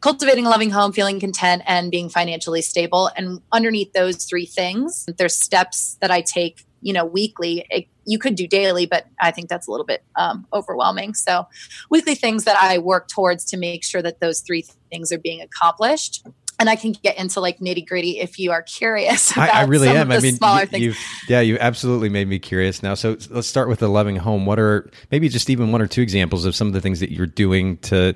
[0.00, 3.10] cultivating a loving home, feeling content, and being financially stable.
[3.16, 7.64] And underneath those three things, there's steps that I take, you know, weekly.
[7.70, 11.14] It, you could do daily, but I think that's a little bit um, overwhelming.
[11.14, 11.46] So,
[11.88, 15.40] weekly things that I work towards to make sure that those three things are being
[15.40, 16.22] accomplished
[16.58, 19.36] and I can get into like nitty gritty if you are curious.
[19.36, 20.10] I, I, really am.
[20.10, 20.38] I mean,
[20.72, 22.94] you, you've, yeah, you absolutely made me curious now.
[22.94, 24.46] So let's start with the loving home.
[24.46, 27.10] What are maybe just even one or two examples of some of the things that
[27.10, 28.14] you're doing to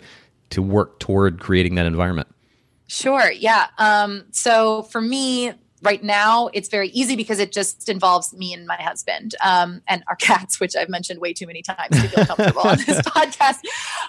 [0.51, 2.29] to work toward creating that environment?
[2.87, 3.31] Sure.
[3.31, 3.67] Yeah.
[3.77, 8.67] Um, so for me, right now it's very easy because it just involves me and
[8.67, 12.27] my husband um, and our cats which i've mentioned way too many times to feel
[12.27, 13.59] comfortable on this podcast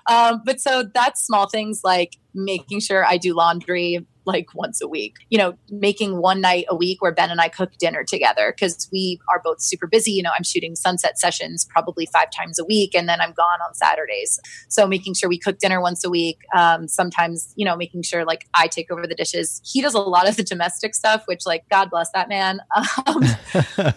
[0.08, 4.88] um, but so that's small things like making sure i do laundry like once a
[4.88, 5.16] week.
[5.30, 8.88] You know, making one night a week where Ben and I cook dinner together because
[8.92, 10.12] we are both super busy.
[10.12, 13.60] You know, I'm shooting sunset sessions probably five times a week and then I'm gone
[13.68, 14.40] on Saturdays.
[14.68, 16.40] So making sure we cook dinner once a week.
[16.56, 19.62] Um, sometimes, you know, making sure like I take over the dishes.
[19.66, 22.62] He does a lot of the domestic stuff, which like, God bless that man.
[23.08, 23.24] Um,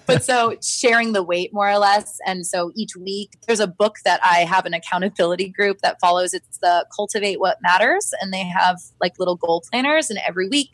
[0.07, 2.18] but so sharing the weight more or less.
[2.27, 6.33] And so each week there's a book that I have an accountability group that follows.
[6.33, 8.12] It's the Cultivate What Matters.
[8.21, 10.09] And they have like little goal planners.
[10.09, 10.71] And every week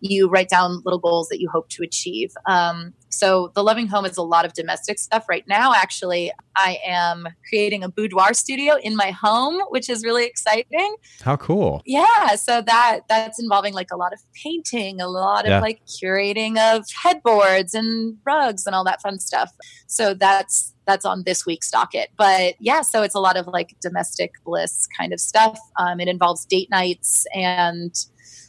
[0.00, 2.30] you write down little goals that you hope to achieve.
[2.46, 5.72] Um, so the loving home is a lot of domestic stuff right now.
[5.72, 10.96] Actually, I am creating a boudoir studio in my home, which is really exciting.
[11.22, 11.80] How cool!
[11.86, 15.56] Yeah, so that that's involving like a lot of painting, a lot yeah.
[15.56, 19.52] of like curating of headboards and rugs and all that fun stuff.
[19.86, 22.10] So that's that's on this week's docket.
[22.18, 25.58] But yeah, so it's a lot of like domestic bliss kind of stuff.
[25.78, 27.94] Um, it involves date nights and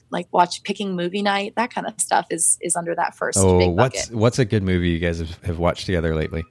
[0.10, 3.38] like watch picking movie night, that kind of stuff is is under that first.
[3.40, 6.44] Oh, what's what's a good movie you guys have, have watched together lately?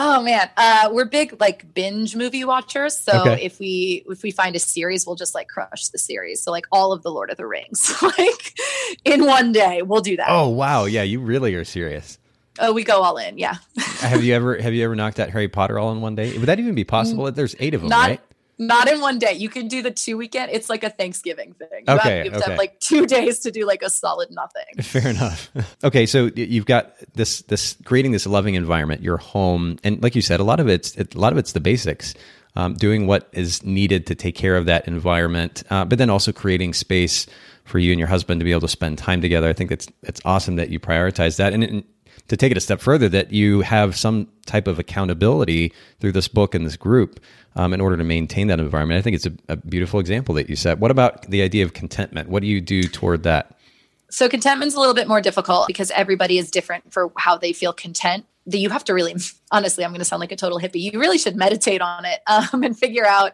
[0.00, 2.96] Oh man, uh, we're big like binge movie watchers.
[2.96, 3.42] So okay.
[3.42, 6.40] if we if we find a series, we'll just like crush the series.
[6.40, 8.56] So like all of the Lord of the Rings, like
[9.04, 10.28] in one day, we'll do that.
[10.28, 12.18] Oh wow, yeah, you really are serious.
[12.60, 13.56] Oh, we go all in, yeah.
[13.98, 16.36] have you ever have you ever knocked out Harry Potter all in one day?
[16.38, 17.24] Would that even be possible?
[17.24, 18.20] Mm, There's eight of them, Not, right?
[18.58, 19.34] Not in one day.
[19.34, 20.50] You can do the two weekend.
[20.52, 21.84] It's like a Thanksgiving thing.
[21.86, 22.44] You okay, have, you have okay.
[22.44, 24.64] to have like two days to do like a solid nothing.
[24.82, 25.50] Fair enough.
[25.84, 30.22] okay, so you've got this this creating this loving environment, your home, and like you
[30.22, 32.14] said, a lot of it's a lot of it's the basics.
[32.56, 36.32] Um, doing what is needed to take care of that environment, uh, but then also
[36.32, 37.26] creating space
[37.62, 39.48] for you and your husband to be able to spend time together.
[39.48, 41.84] I think it's it's awesome that you prioritize that, and, and
[42.28, 46.28] to take it a step further, that you have some type of accountability through this
[46.28, 47.20] book and this group
[47.56, 48.98] um, in order to maintain that environment.
[48.98, 50.78] I think it's a, a beautiful example that you set.
[50.78, 52.28] What about the idea of contentment?
[52.28, 53.56] What do you do toward that?
[54.10, 57.72] So contentment's a little bit more difficult because everybody is different for how they feel
[57.72, 58.24] content.
[58.46, 59.14] That you have to really,
[59.50, 60.80] honestly, I'm going to sound like a total hippie.
[60.80, 63.32] You really should meditate on it um, and figure out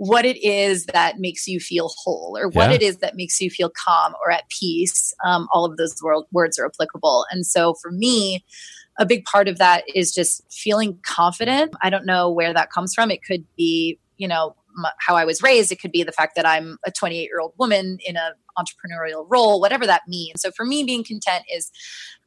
[0.00, 2.76] what it is that makes you feel whole or what yeah.
[2.76, 5.12] it is that makes you feel calm or at peace.
[5.26, 7.26] Um, all of those world, words are applicable.
[7.30, 8.42] And so for me,
[8.98, 11.74] a big part of that is just feeling confident.
[11.82, 13.10] I don't know where that comes from.
[13.10, 14.56] It could be, you know,
[15.00, 15.70] how I was raised.
[15.70, 19.26] It could be the fact that I'm a 28 year old woman in an entrepreneurial
[19.28, 20.40] role, whatever that means.
[20.40, 21.70] So for me, being content is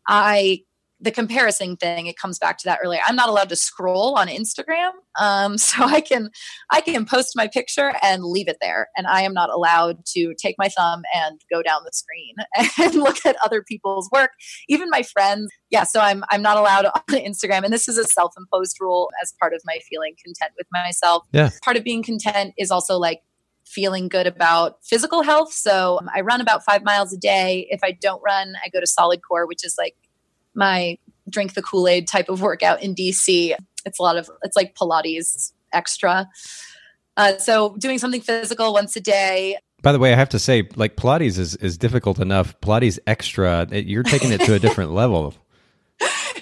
[0.07, 0.61] I
[1.03, 4.27] the comparison thing it comes back to that earlier i'm not allowed to scroll on
[4.27, 6.29] instagram um, so i can
[6.71, 10.33] i can post my picture and leave it there and i am not allowed to
[10.41, 12.35] take my thumb and go down the screen
[12.79, 14.31] and look at other people's work
[14.69, 18.05] even my friends yeah so i'm i'm not allowed on instagram and this is a
[18.05, 22.53] self-imposed rule as part of my feeling content with myself yeah part of being content
[22.57, 23.21] is also like
[23.65, 25.51] feeling good about physical health.
[25.51, 27.65] So um, I run about five miles a day.
[27.69, 29.95] If I don't run, I go to solid core, which is like
[30.55, 30.97] my
[31.29, 33.55] drink the Kool Aid type of workout in DC.
[33.85, 36.29] It's a lot of, it's like Pilates extra.
[37.17, 39.57] Uh, so doing something physical once a day.
[39.81, 42.59] By the way, I have to say, like Pilates is, is difficult enough.
[42.61, 45.33] Pilates extra, you're taking it to a different level.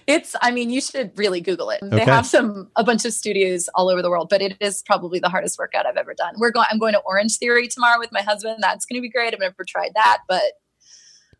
[0.07, 1.81] It's, I mean, you should really Google it.
[1.81, 1.97] Okay.
[1.97, 5.19] They have some, a bunch of studios all over the world, but it is probably
[5.19, 6.35] the hardest workout I've ever done.
[6.37, 8.57] We're going, I'm going to Orange Theory tomorrow with my husband.
[8.59, 9.33] That's going to be great.
[9.33, 10.43] I've never tried that, but.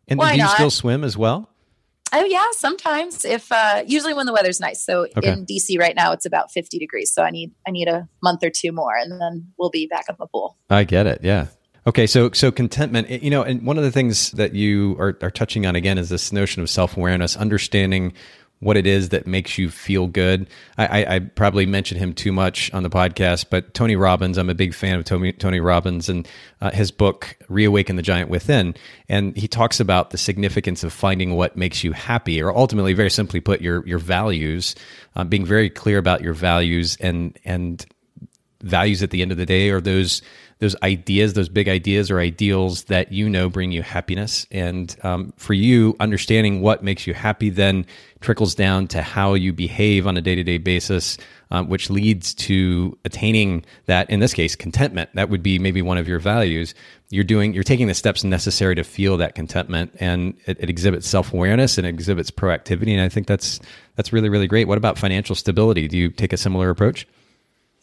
[0.08, 0.54] And do you not?
[0.54, 1.51] still swim as well?
[2.12, 4.84] Oh yeah, sometimes if uh, usually when the weather's nice.
[4.84, 5.32] So okay.
[5.32, 7.12] in DC right now it's about 50 degrees.
[7.12, 10.06] So I need I need a month or two more and then we'll be back
[10.08, 10.56] at the pool.
[10.68, 11.20] I get it.
[11.22, 11.46] Yeah.
[11.84, 15.32] Okay, so so contentment, you know, and one of the things that you are, are
[15.32, 18.12] touching on again is this notion of self awareness, understanding
[18.62, 20.48] what it is that makes you feel good.
[20.78, 24.48] I, I, I, probably mentioned him too much on the podcast, but Tony Robbins, I'm
[24.48, 26.28] a big fan of Tony, Tony Robbins and
[26.60, 28.76] uh, his book, Reawaken the Giant Within.
[29.08, 33.10] And he talks about the significance of finding what makes you happy, or ultimately, very
[33.10, 34.76] simply put, your, your values,
[35.16, 37.84] uh, being very clear about your values and, and
[38.62, 40.22] values at the end of the day are those
[40.62, 44.46] those ideas, those big ideas or ideals that you know bring you happiness.
[44.52, 47.84] And um, for you, understanding what makes you happy then
[48.20, 51.18] trickles down to how you behave on a day to day basis,
[51.50, 55.10] um, which leads to attaining that, in this case, contentment.
[55.14, 56.76] That would be maybe one of your values.
[57.10, 61.08] You're doing, you're taking the steps necessary to feel that contentment, and it, it exhibits
[61.08, 62.92] self awareness and it exhibits proactivity.
[62.92, 63.58] And I think that's
[63.96, 64.68] that's really really great.
[64.68, 65.88] What about financial stability?
[65.88, 67.04] Do you take a similar approach?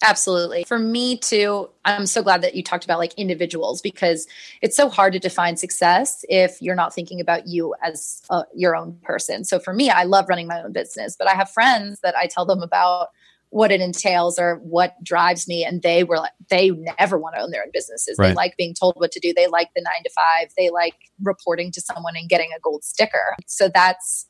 [0.01, 0.63] Absolutely.
[0.63, 4.27] For me too, I'm so glad that you talked about like individuals because
[4.61, 8.75] it's so hard to define success if you're not thinking about you as uh, your
[8.75, 9.43] own person.
[9.43, 12.27] So for me, I love running my own business, but I have friends that I
[12.27, 13.09] tell them about
[13.49, 16.69] what it entails or what drives me and they were like they
[16.99, 18.29] never want to own their own businesses right.
[18.29, 20.93] they like being told what to do they like the 9 to 5 they like
[21.23, 24.27] reporting to someone and getting a gold sticker so that's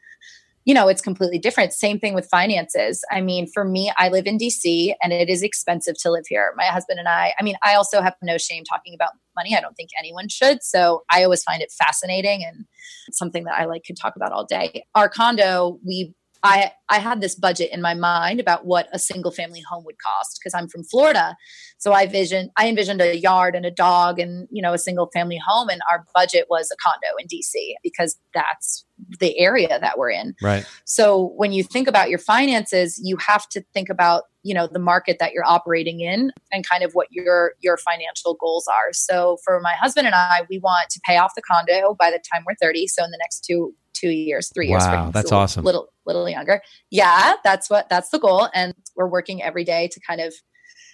[0.69, 1.73] you know, it's completely different.
[1.73, 3.03] Same thing with finances.
[3.11, 6.53] I mean, for me, I live in DC and it is expensive to live here.
[6.55, 9.57] My husband and I, I mean, I also have no shame talking about money.
[9.57, 10.61] I don't think anyone should.
[10.61, 12.65] So I always find it fascinating and
[13.11, 14.85] something that I like could talk about all day.
[14.93, 16.13] Our condo, we
[16.43, 19.97] I I had this budget in my mind about what a single family home would
[19.99, 21.35] cost because I'm from Florida.
[21.77, 25.09] So I vision I envisioned a yard and a dog and you know a single
[25.13, 28.85] family home and our budget was a condo in DC because that's
[29.19, 30.35] the area that we're in.
[30.41, 30.65] Right.
[30.85, 34.79] So when you think about your finances, you have to think about, you know, the
[34.79, 38.93] market that you're operating in and kind of what your your financial goals are.
[38.93, 42.21] So for my husband and I, we want to pay off the condo by the
[42.31, 44.83] time we're 30, so in the next 2 2 years, 3 years.
[44.83, 45.63] Wow, that's awesome.
[45.63, 46.61] Little little younger.
[46.89, 50.33] Yeah, that's what that's the goal and we're working every day to kind of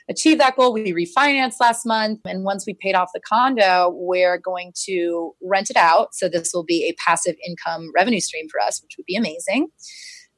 [0.10, 0.74] achieve that goal.
[0.74, 2.20] We refinanced last month.
[2.26, 6.14] And once we paid off the condo, we're going to rent it out.
[6.14, 9.70] So this will be a passive income revenue stream for us, which would be amazing.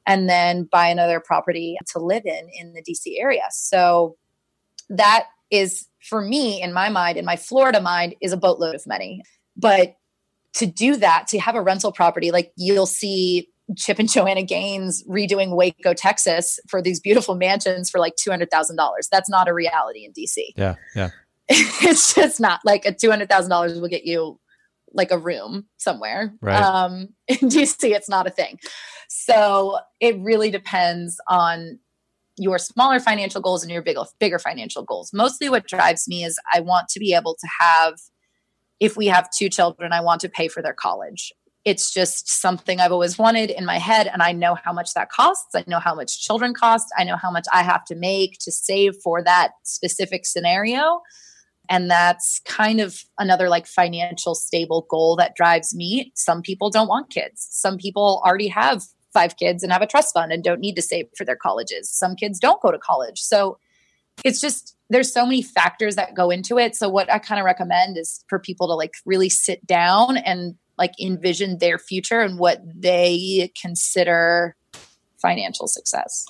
[0.06, 3.42] And then buy another property to live in in the DC area.
[3.50, 4.16] So
[4.88, 8.86] that is for me in my mind, in my Florida mind, is a boatload of
[8.86, 9.22] money.
[9.54, 9.96] But
[10.58, 15.04] to do that, to have a rental property, like you'll see Chip and Joanna Gaines
[15.04, 18.48] redoing Waco, Texas for these beautiful mansions for like $200,000.
[19.10, 20.52] That's not a reality in DC.
[20.56, 20.74] Yeah.
[20.94, 21.10] Yeah.
[21.48, 24.38] it's just not like a $200,000 will get you
[24.92, 26.34] like a room somewhere.
[26.40, 26.60] Right.
[26.60, 28.58] Um, in DC, it's not a thing.
[29.08, 31.78] So it really depends on
[32.36, 35.10] your smaller financial goals and your bigger, bigger financial goals.
[35.12, 37.94] Mostly what drives me is I want to be able to have,
[38.80, 41.32] if we have two children, I want to pay for their college
[41.68, 44.06] it's just something I've always wanted in my head.
[44.06, 45.54] And I know how much that costs.
[45.54, 46.86] I know how much children cost.
[46.96, 51.02] I know how much I have to make to save for that specific scenario.
[51.68, 56.10] And that's kind of another like financial stable goal that drives me.
[56.14, 57.46] Some people don't want kids.
[57.50, 60.82] Some people already have five kids and have a trust fund and don't need to
[60.82, 61.90] save for their colleges.
[61.90, 63.20] Some kids don't go to college.
[63.20, 63.58] So
[64.24, 66.74] it's just there's so many factors that go into it.
[66.74, 70.54] So what I kind of recommend is for people to like really sit down and
[70.78, 74.56] like envision their future and what they consider
[75.20, 76.26] financial success.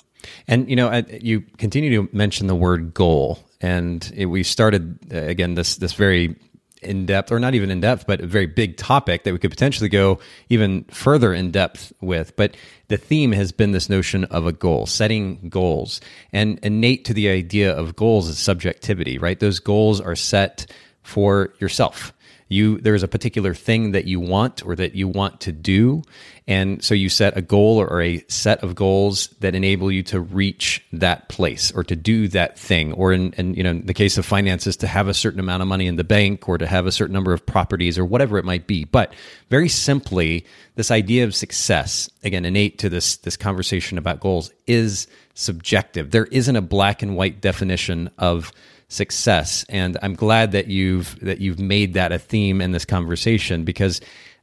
[0.47, 5.17] And you know, you continue to mention the word goal, and it, we started uh,
[5.17, 6.35] again this this very
[6.81, 9.51] in depth, or not even in depth, but a very big topic that we could
[9.51, 10.19] potentially go
[10.49, 12.35] even further in depth with.
[12.35, 12.55] But
[12.87, 16.01] the theme has been this notion of a goal, setting goals,
[16.31, 19.39] and innate to the idea of goals is subjectivity, right?
[19.39, 20.71] Those goals are set
[21.03, 22.13] for yourself
[22.49, 26.01] you there's a particular thing that you want or that you want to do.
[26.47, 30.19] And so you set a goal or a set of goals that enable you to
[30.19, 32.91] reach that place or to do that thing.
[32.93, 35.61] Or in, in you know in the case of finances to have a certain amount
[35.61, 38.39] of money in the bank or to have a certain number of properties or whatever
[38.39, 38.83] it might be.
[38.83, 39.13] But
[39.49, 40.45] very simply
[40.75, 46.09] this idea of success again innate to this this conversation about goals is subjective.
[46.09, 48.51] There isn't a black and white definition of
[48.89, 49.63] success.
[49.69, 54.01] And I'm glad that you've that you've made that a theme in this conversation because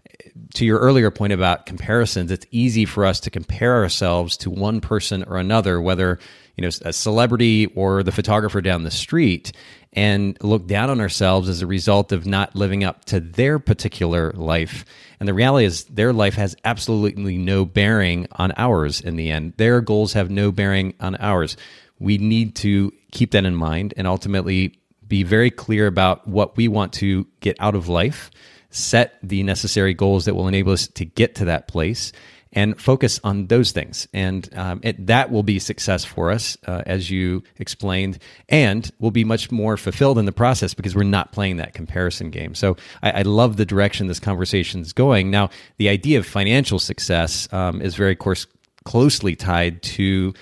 [0.08, 4.50] eh, to your earlier point about comparisons, it's easy for us to compare ourselves to
[4.50, 6.18] one person or another, whether
[6.56, 9.52] you know a celebrity or the photographer down the street,
[9.92, 14.32] and look down on ourselves as a result of not living up to their particular
[14.32, 14.84] life.
[15.18, 19.00] And the reality is, their life has absolutely no bearing on ours.
[19.00, 21.56] In the end, their goals have no bearing on ours
[21.98, 26.68] we need to keep that in mind and ultimately be very clear about what we
[26.68, 28.30] want to get out of life,
[28.70, 32.12] set the necessary goals that will enable us to get to that place,
[32.52, 34.06] and focus on those things.
[34.12, 39.10] And um, it, that will be success for us, uh, as you explained, and we'll
[39.10, 42.54] be much more fulfilled in the process because we're not playing that comparison game.
[42.54, 45.30] So I, I love the direction this conversation is going.
[45.30, 48.46] Now, the idea of financial success um, is very, course,
[48.84, 50.32] closely tied to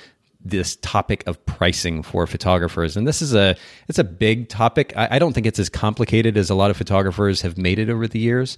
[0.45, 2.97] this topic of pricing for photographers.
[2.97, 3.57] And this is a
[3.89, 4.93] it's a big topic.
[4.97, 7.89] I, I, don't think it's as complicated as a lot of photographers have made it
[7.89, 8.57] over the years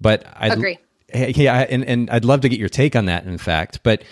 [0.00, 0.78] but i agree.
[1.14, 4.02] Yeah and, and i'd love to get your take on that in fact but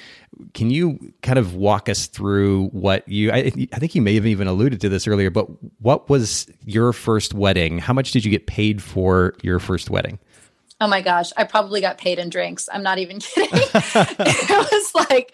[0.54, 4.26] can you kind of walk us through what you I, I think you may have
[4.26, 5.46] even alluded to this earlier but
[5.80, 7.78] what was your first wedding?
[7.78, 10.18] How much did you get paid for your first wedding
[10.82, 12.68] Oh my gosh, I probably got paid in drinks.
[12.72, 13.50] I'm not even kidding.
[13.52, 15.32] it was like,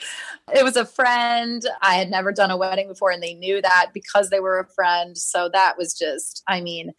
[0.54, 1.62] it was a friend.
[1.80, 4.68] I had never done a wedding before, and they knew that because they were a
[4.74, 5.16] friend.
[5.16, 6.92] So that was just, I mean,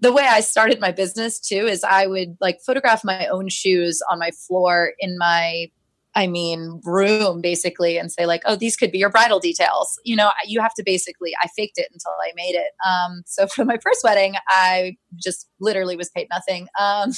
[0.00, 4.02] the way I started my business too is I would like photograph my own shoes
[4.10, 5.70] on my floor in my
[6.16, 10.00] I mean, room basically and say, like, oh, these could be your bridal details.
[10.02, 12.72] You know, you have to basically, I faked it until I made it.
[12.88, 16.68] Um, so for my first wedding, I just literally was paid nothing.
[16.80, 17.10] Um,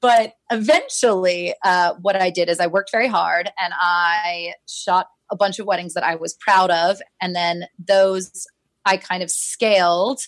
[0.00, 5.36] but eventually, uh, what I did is I worked very hard and I shot a
[5.36, 7.00] bunch of weddings that I was proud of.
[7.20, 8.46] And then those
[8.84, 10.20] I kind of scaled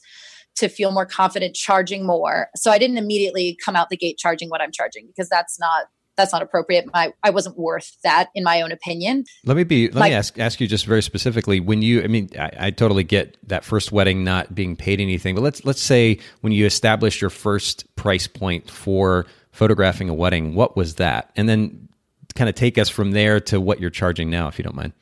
[0.57, 2.49] to feel more confident charging more.
[2.57, 5.87] So I didn't immediately come out the gate charging what I'm charging because that's not
[6.17, 6.85] that's not appropriate.
[6.93, 9.25] My, I wasn't worth that, in my own opinion.
[9.47, 9.87] Let me be.
[9.89, 11.59] Let like, me ask ask you just very specifically.
[11.59, 15.35] When you, I mean, I, I, totally get that first wedding not being paid anything,
[15.35, 20.55] but let's let's say when you established your first price point for photographing a wedding,
[20.55, 21.31] what was that?
[21.37, 21.89] And then
[22.35, 24.93] kind of take us from there to what you're charging now, if you don't mind.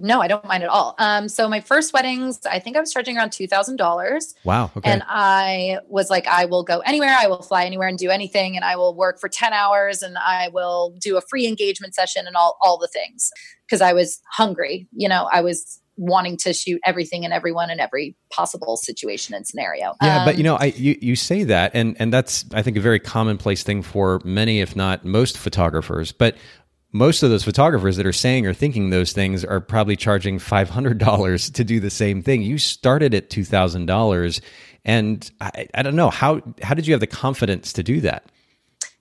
[0.00, 0.94] No, I don't mind at all.
[0.98, 4.32] Um, so my first weddings, I think I was charging around two thousand dollars.
[4.44, 4.70] Wow.
[4.76, 4.88] Okay.
[4.88, 8.54] And I was like, I will go anywhere, I will fly anywhere and do anything,
[8.54, 12.28] and I will work for ten hours, and I will do a free engagement session
[12.28, 13.32] and all all the things
[13.66, 14.86] because I was hungry.
[14.92, 19.46] You know, I was wanting to shoot everything and everyone in every possible situation and
[19.46, 19.94] scenario.
[20.02, 22.76] Yeah, um, but you know, I you, you say that, and and that's I think
[22.76, 26.12] a very commonplace thing for many, if not most, photographers.
[26.12, 26.36] But
[26.92, 31.52] most of those photographers that are saying or thinking those things are probably charging $500
[31.52, 32.40] to do the same thing.
[32.40, 34.40] You started at $2,000
[34.86, 38.30] and I, I, don't know how how did you have the confidence to do that?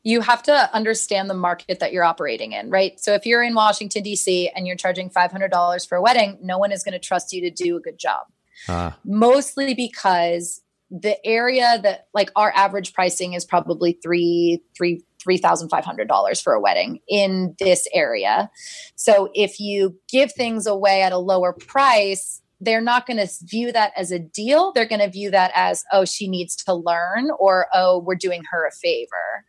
[0.03, 2.99] You have to understand the market that you're operating in, right?
[2.99, 4.49] So if you're in Washington D.C.
[4.55, 7.49] and you're charging $500 for a wedding, no one is going to trust you to
[7.49, 8.27] do a good job.
[8.69, 8.91] Uh.
[9.03, 16.53] Mostly because the area that like our average pricing is probably three three $3,500 for
[16.53, 18.49] a wedding in this area.
[18.95, 23.71] So if you give things away at a lower price, they're not going to view
[23.71, 24.71] that as a deal.
[24.71, 28.43] They're going to view that as, oh, she needs to learn, or oh, we're doing
[28.51, 29.45] her a favor.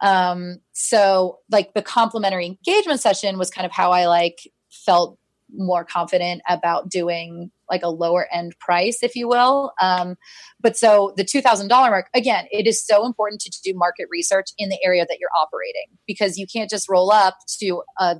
[0.00, 4.38] Um, so, like the complimentary engagement session was kind of how I like
[4.70, 5.18] felt
[5.56, 9.72] more confident about doing like a lower end price, if you will.
[9.80, 10.16] Um,
[10.60, 14.68] but so the $2,000 mark, again, it is so important to do market research in
[14.68, 18.16] the area that you're operating because you can't just roll up to a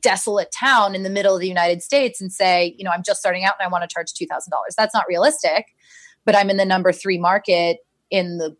[0.00, 3.20] desolate town in the middle of the United States and say, you know, I'm just
[3.20, 4.26] starting out and I want to charge $2,000.
[4.76, 5.66] That's not realistic,
[6.24, 7.78] but I'm in the number three market
[8.10, 8.56] in the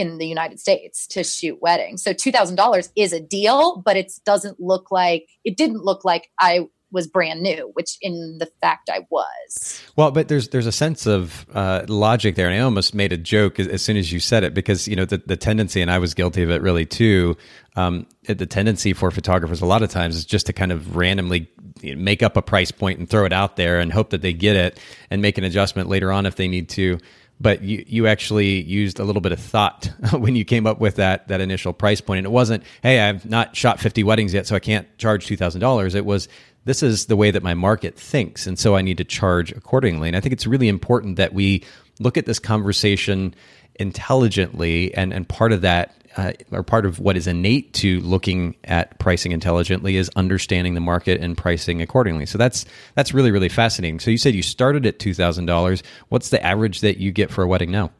[0.00, 2.02] in the United States to shoot weddings.
[2.02, 6.66] So $2,000 is a deal, but it doesn't look like it didn't look like I
[6.92, 9.82] was brand new, which in the fact I was.
[9.94, 13.16] Well, but there's there's a sense of uh, logic there, and I almost made a
[13.16, 15.90] joke as, as, soon as you said it because you know the, the tendency, and
[15.90, 17.36] I was guilty of it really too.
[17.76, 21.48] Um, the tendency for photographers a lot of times is just to kind of randomly
[21.82, 24.56] make up a price point and throw it out there and hope that they get
[24.56, 24.80] it
[25.10, 26.98] and make an adjustment later on if they need to
[27.40, 30.96] but you, you actually used a little bit of thought when you came up with
[30.96, 34.46] that that initial price point and it wasn't hey i've not shot 50 weddings yet
[34.46, 36.28] so i can't charge $2000 it was
[36.64, 38.46] this is the way that my market thinks.
[38.46, 40.08] And so I need to charge accordingly.
[40.08, 41.64] And I think it's really important that we
[41.98, 43.34] look at this conversation
[43.76, 44.92] intelligently.
[44.94, 48.98] And, and part of that, uh, or part of what is innate to looking at
[48.98, 52.26] pricing intelligently is understanding the market and pricing accordingly.
[52.26, 52.64] So that's
[52.94, 54.00] that's really really fascinating.
[54.00, 55.84] So you said you started at two thousand dollars.
[56.08, 57.92] What's the average that you get for a wedding now?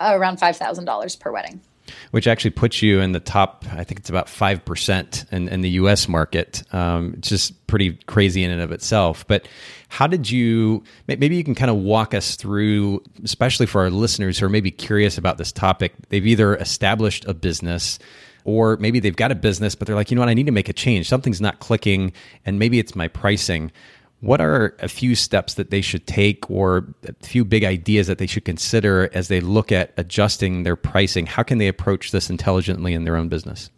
[0.00, 1.60] Uh, around five thousand dollars per wedding
[2.10, 3.64] which actually puts you in the top.
[3.72, 6.08] I think it's about five percent in, in, the U.S.
[6.08, 6.62] market.
[6.72, 9.26] Um, it's just pretty crazy in and of itself.
[9.26, 9.48] But
[9.88, 10.84] how did you?
[11.06, 14.70] Maybe you can kind of walk us through, especially for our listeners who are maybe
[14.70, 15.94] curious about this topic.
[16.08, 17.98] They've either established a business
[18.46, 20.52] or maybe they've got a business, but they're like, you know what, I need to
[20.52, 21.08] make a change.
[21.08, 22.12] Something's not clicking,
[22.46, 23.72] and maybe it's my pricing
[24.26, 28.18] what are a few steps that they should take or a few big ideas that
[28.18, 31.26] they should consider as they look at adjusting their pricing?
[31.26, 33.70] How can they approach this intelligently in their own business?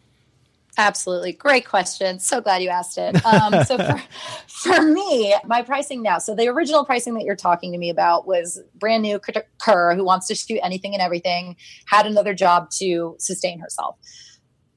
[0.79, 1.33] Absolutely.
[1.33, 2.19] Great question.
[2.19, 3.25] So glad you asked it.
[3.27, 4.03] Um, so for,
[4.47, 8.27] for me, my pricing now, so the original pricing that you're talking to me about
[8.27, 9.21] was brand new
[9.59, 13.97] Kir who wants to shoot anything and everything, had another job to sustain herself.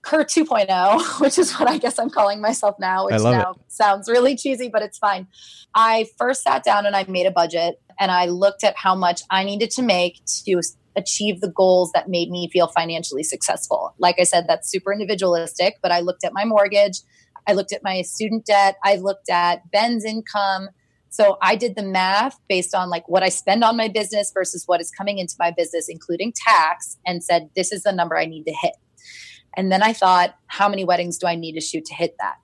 [0.03, 3.57] Kir 2.0, which is what I guess I'm calling myself now, which now it.
[3.67, 5.27] sounds really cheesy, but it's fine.
[5.75, 9.21] I first sat down and I made a budget and I looked at how much
[9.29, 10.61] I needed to make to
[10.95, 13.93] achieve the goals that made me feel financially successful.
[13.97, 16.99] Like I said, that's super individualistic, but I looked at my mortgage,
[17.47, 20.69] I looked at my student debt, I looked at Ben's income.
[21.09, 24.63] So I did the math based on like what I spend on my business versus
[24.65, 28.25] what is coming into my business, including tax, and said, this is the number I
[28.25, 28.75] need to hit.
[29.55, 32.35] And then I thought, how many weddings do I need to shoot to hit that?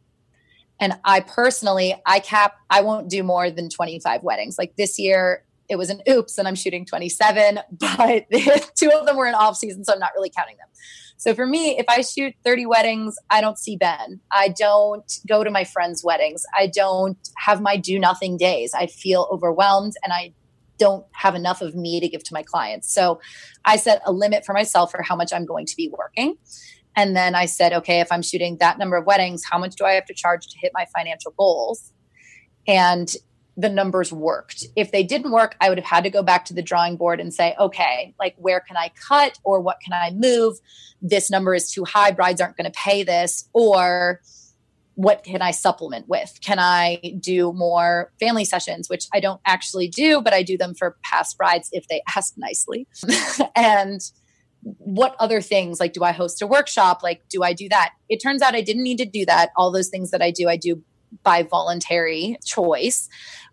[0.80, 4.58] And I personally, I cap, I won't do more than 25 weddings.
[4.58, 8.26] Like this year, it was an oops and I'm shooting 27, but
[8.76, 10.68] two of them were in off season, so I'm not really counting them.
[11.20, 14.22] So for me, if I shoot 30 weddings, I don't see Ben.
[14.32, 16.44] I don't go to my friends' weddings.
[16.56, 18.72] I don't have my do nothing days.
[18.76, 20.34] I feel overwhelmed and I
[20.78, 22.94] don't have enough of me to give to my clients.
[22.94, 23.20] So
[23.66, 26.36] I set a limit for myself for how much I'm going to be working.
[26.98, 29.86] And then I said, okay, if I'm shooting that number of weddings, how much do
[29.86, 31.94] I have to charge to hit my financial goals?
[32.68, 33.14] And
[33.56, 34.66] the numbers worked.
[34.76, 37.20] If they didn't work, I would have had to go back to the drawing board
[37.20, 40.58] and say, okay, like where can I cut or what can I move?
[41.00, 42.12] This number is too high.
[42.12, 43.48] Brides aren't going to pay this.
[43.54, 44.20] Or
[44.96, 46.40] what can I supplement with?
[46.44, 50.74] Can I do more family sessions, which I don't actually do, but I do them
[50.74, 52.88] for past brides if they ask nicely.
[53.56, 54.02] and
[54.80, 57.02] what other things like do I host a workshop?
[57.04, 57.94] Like, do I do that?
[58.10, 59.50] It turns out I didn't need to do that.
[59.56, 60.84] All those things that I do, I do
[61.24, 63.08] by voluntary choice.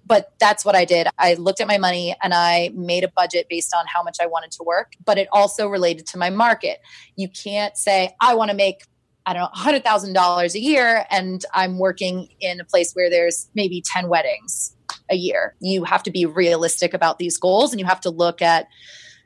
[0.06, 1.08] But that's what I did.
[1.18, 4.26] I looked at my money and I made a budget based on how much I
[4.26, 6.80] wanted to work, but it also related to my market.
[7.16, 8.82] You can't say, I want to make
[9.26, 13.82] I don't know, $100,000 a year, and I'm working in a place where there's maybe
[13.82, 14.76] 10 weddings
[15.10, 15.54] a year.
[15.60, 18.66] You have to be realistic about these goals and you have to look at,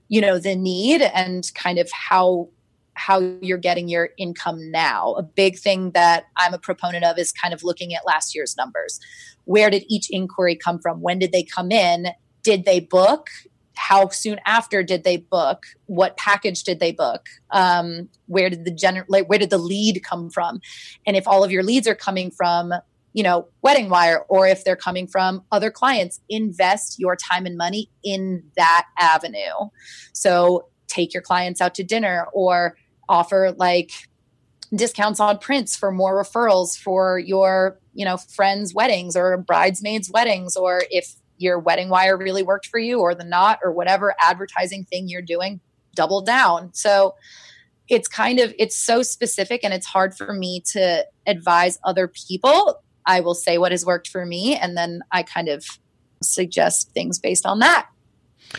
[0.09, 2.49] you know, the need and kind of how
[2.95, 5.13] how you're getting your income now.
[5.15, 8.57] A big thing that I'm a proponent of is kind of looking at last year's
[8.57, 8.99] numbers.
[9.45, 11.01] Where did each inquiry come from?
[11.01, 12.09] When did they come in?
[12.43, 13.29] Did they book?
[13.79, 18.73] how soon after did they book what package did they book um, where did the
[18.73, 20.61] gener- like, where did the lead come from
[21.07, 22.73] and if all of your leads are coming from
[23.13, 27.91] you know WeddingWire or if they're coming from other clients invest your time and money
[28.05, 29.71] in that avenue.
[30.13, 32.77] So take your clients out to dinner or
[33.09, 33.93] offer like
[34.75, 40.57] discounts on prints for more referrals for your you know friends weddings or bridesmaids weddings
[40.57, 45.09] or if your WeddingWire really worked for you or the knot or whatever advertising thing
[45.09, 45.61] you're doing
[45.95, 46.73] double down.
[46.75, 47.15] So
[47.89, 52.83] it's kind of it's so specific and it's hard for me to advise other people
[53.09, 55.65] i will say what has worked for me and then i kind of
[56.23, 57.89] suggest things based on that.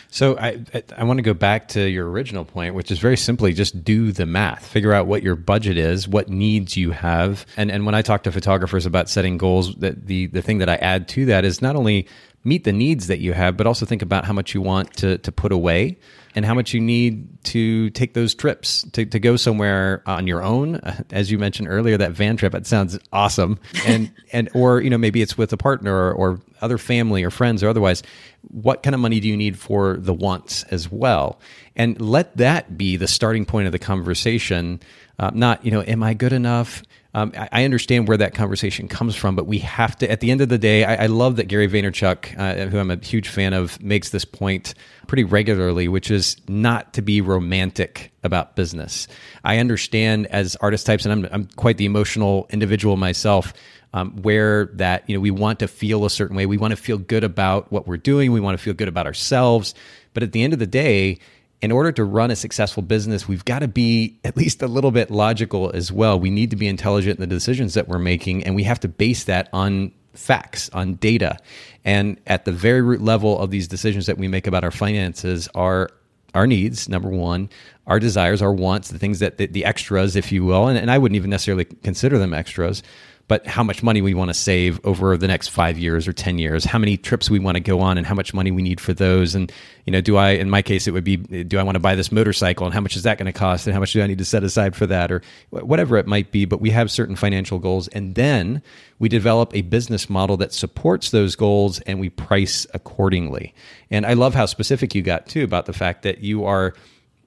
[0.08, 0.64] So I
[0.96, 4.12] I want to go back to your original point, which is very simply just do
[4.12, 7.94] the math, figure out what your budget is, what needs you have, and and when
[7.96, 11.26] I talk to photographers about setting goals, that the the thing that I add to
[11.26, 12.06] that is not only
[12.44, 15.18] meet the needs that you have, but also think about how much you want to,
[15.18, 15.98] to put away
[16.34, 20.42] and how much you need to take those trips to, to go somewhere on your
[20.42, 20.76] own.
[21.10, 23.58] As you mentioned earlier, that van trip, it sounds awesome.
[23.86, 27.30] And, and, or, you know, maybe it's with a partner or, or other family or
[27.30, 28.02] friends or otherwise.
[28.48, 31.40] What kind of money do you need for the wants as well?
[31.76, 34.80] And let that be the starting point of the conversation.
[35.18, 36.82] Uh, not, you know, am I good enough?
[37.12, 40.10] Um, I, understand where that conversation comes from, but we have to.
[40.10, 42.90] At the end of the day, I, I love that Gary Vaynerchuk, uh, who I'm
[42.90, 44.74] a huge fan of, makes this point
[45.08, 49.08] pretty regularly, which is not to be romantic about business.
[49.42, 53.52] I understand as artist types, and I'm, I'm quite the emotional individual myself.
[53.92, 56.76] Um, where that you know we want to feel a certain way, we want to
[56.76, 59.74] feel good about what we're doing, we want to feel good about ourselves.
[60.14, 61.18] But at the end of the day,
[61.62, 64.90] in order to run a successful business, we've got to be at least a little
[64.90, 66.18] bit logical as well.
[66.18, 68.88] We need to be intelligent in the decisions that we're making, and we have to
[68.88, 71.36] base that on facts, on data.
[71.84, 75.48] And at the very root level of these decisions that we make about our finances
[75.54, 75.90] are
[76.34, 77.50] our needs, number one,
[77.86, 80.68] our desires, our wants, the things that the, the extras, if you will.
[80.68, 82.82] And, and I wouldn't even necessarily consider them extras
[83.30, 86.40] but how much money we want to save over the next five years or 10
[86.40, 88.80] years, how many trips we want to go on and how much money we need
[88.80, 89.36] for those.
[89.36, 89.52] And,
[89.86, 91.94] you know, do I, in my case, it would be, do I want to buy
[91.94, 94.08] this motorcycle and how much is that going to cost and how much do I
[94.08, 96.44] need to set aside for that or whatever it might be.
[96.44, 97.86] But we have certain financial goals.
[97.86, 98.62] And then
[98.98, 103.54] we develop a business model that supports those goals and we price accordingly.
[103.92, 106.74] And I love how specific you got too about the fact that you are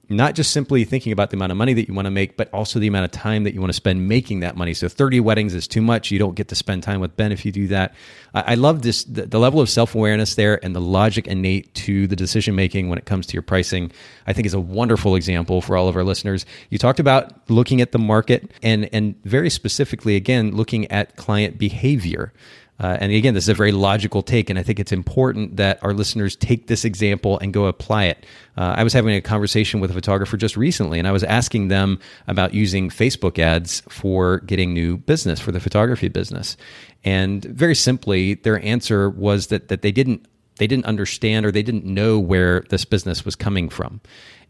[0.08, 2.52] not just simply thinking about the amount of money that you want to make, but
[2.52, 4.74] also the amount of time that you want to spend making that money.
[4.74, 6.10] So 30 weddings is too much.
[6.10, 7.94] You don't get to spend time with Ben if you do that.
[8.34, 11.74] I, I love this, the, the level of self awareness there and the logic innate
[11.74, 13.92] to the decision making when it comes to your pricing,
[14.26, 16.46] I think is a wonderful example for all of our listeners.
[16.70, 21.58] You talked about looking at the market and, and very specifically, again, looking at client
[21.58, 22.32] behavior.
[22.80, 25.78] Uh, and again, this is a very logical take, and I think it's important that
[25.82, 28.26] our listeners take this example and go apply it.
[28.56, 31.68] Uh, I was having a conversation with a photographer just recently, and I was asking
[31.68, 36.56] them about using Facebook ads for getting new business for the photography business.
[37.04, 41.62] And very simply, their answer was that that they didn't they didn't understand or they
[41.62, 44.00] didn't know where this business was coming from.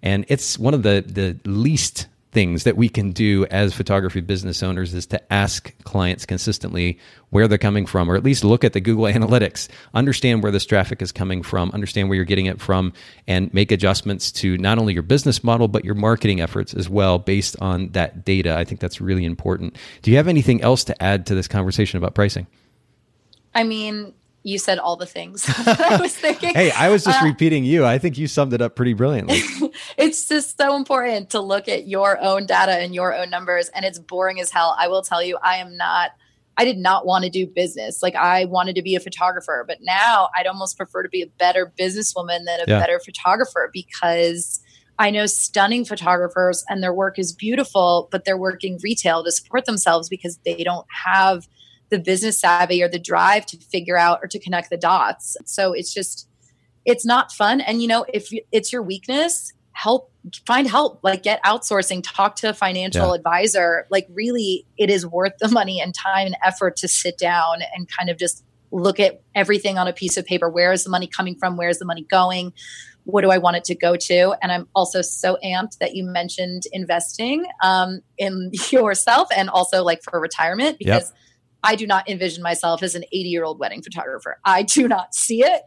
[0.02, 4.62] And it's one of the the least things that we can do as photography business
[4.62, 6.98] owners is to ask clients consistently
[7.30, 10.66] where they're coming from, or at least look at the Google Analytics, understand where this
[10.66, 12.92] traffic is coming from, understand where you're getting it from,
[13.26, 17.18] and make adjustments to not only your business model, but your marketing efforts as well
[17.18, 18.56] based on that data.
[18.56, 19.76] I think that's really important.
[20.02, 22.46] Do you have anything else to add to this conversation about pricing?
[23.54, 24.12] I mean,
[24.44, 26.54] you said all the things I was thinking.
[26.54, 27.84] hey, I was just uh, repeating you.
[27.84, 29.40] I think you summed it up pretty brilliantly.
[29.96, 33.70] it's just so important to look at your own data and your own numbers.
[33.70, 34.76] And it's boring as hell.
[34.78, 36.12] I will tell you, I am not,
[36.58, 38.02] I did not want to do business.
[38.02, 41.26] Like I wanted to be a photographer, but now I'd almost prefer to be a
[41.26, 42.78] better businesswoman than a yeah.
[42.78, 44.60] better photographer because
[44.98, 49.64] I know stunning photographers and their work is beautiful, but they're working retail to support
[49.64, 51.48] themselves because they don't have–
[51.94, 55.36] the business savvy or the drive to figure out or to connect the dots.
[55.44, 56.28] So it's just,
[56.84, 57.60] it's not fun.
[57.60, 60.10] And, you know, if it's your weakness, help
[60.46, 63.14] find help like get outsourcing talk to a financial yeah.
[63.14, 67.58] advisor like really it is worth the money and time and effort to sit down
[67.74, 70.90] and kind of just look at everything on a piece of paper where is the
[70.90, 72.52] money coming from where is the money going
[73.02, 76.04] what do i want it to go to and i'm also so amped that you
[76.04, 81.18] mentioned investing um, in yourself and also like for retirement because yep
[81.64, 84.38] I do not envision myself as an 80 year old wedding photographer.
[84.44, 85.62] I do not see it.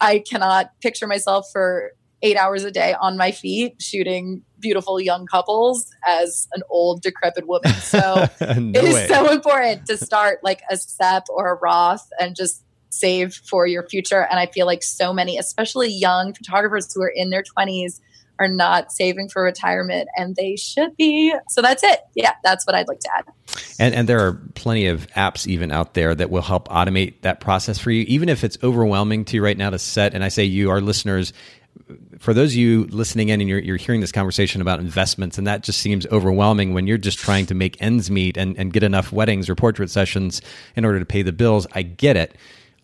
[0.00, 5.24] I cannot picture myself for eight hours a day on my feet shooting beautiful young
[5.26, 7.72] couples as an old decrepit woman.
[7.80, 9.06] So no it is way.
[9.06, 13.86] so important to start like a SEP or a Roth and just save for your
[13.88, 14.26] future.
[14.28, 18.00] And I feel like so many, especially young photographers who are in their 20s,
[18.38, 21.34] are not saving for retirement and they should be.
[21.48, 22.00] So that's it.
[22.14, 23.24] Yeah, that's what I'd like to add.
[23.78, 27.40] And and there are plenty of apps even out there that will help automate that
[27.40, 30.14] process for you, even if it's overwhelming to you right now to set.
[30.14, 31.32] And I say you, our listeners,
[32.18, 35.46] for those of you listening in and you're, you're hearing this conversation about investments and
[35.46, 38.82] that just seems overwhelming when you're just trying to make ends meet and, and get
[38.82, 40.42] enough weddings or portrait sessions
[40.76, 42.34] in order to pay the bills i get it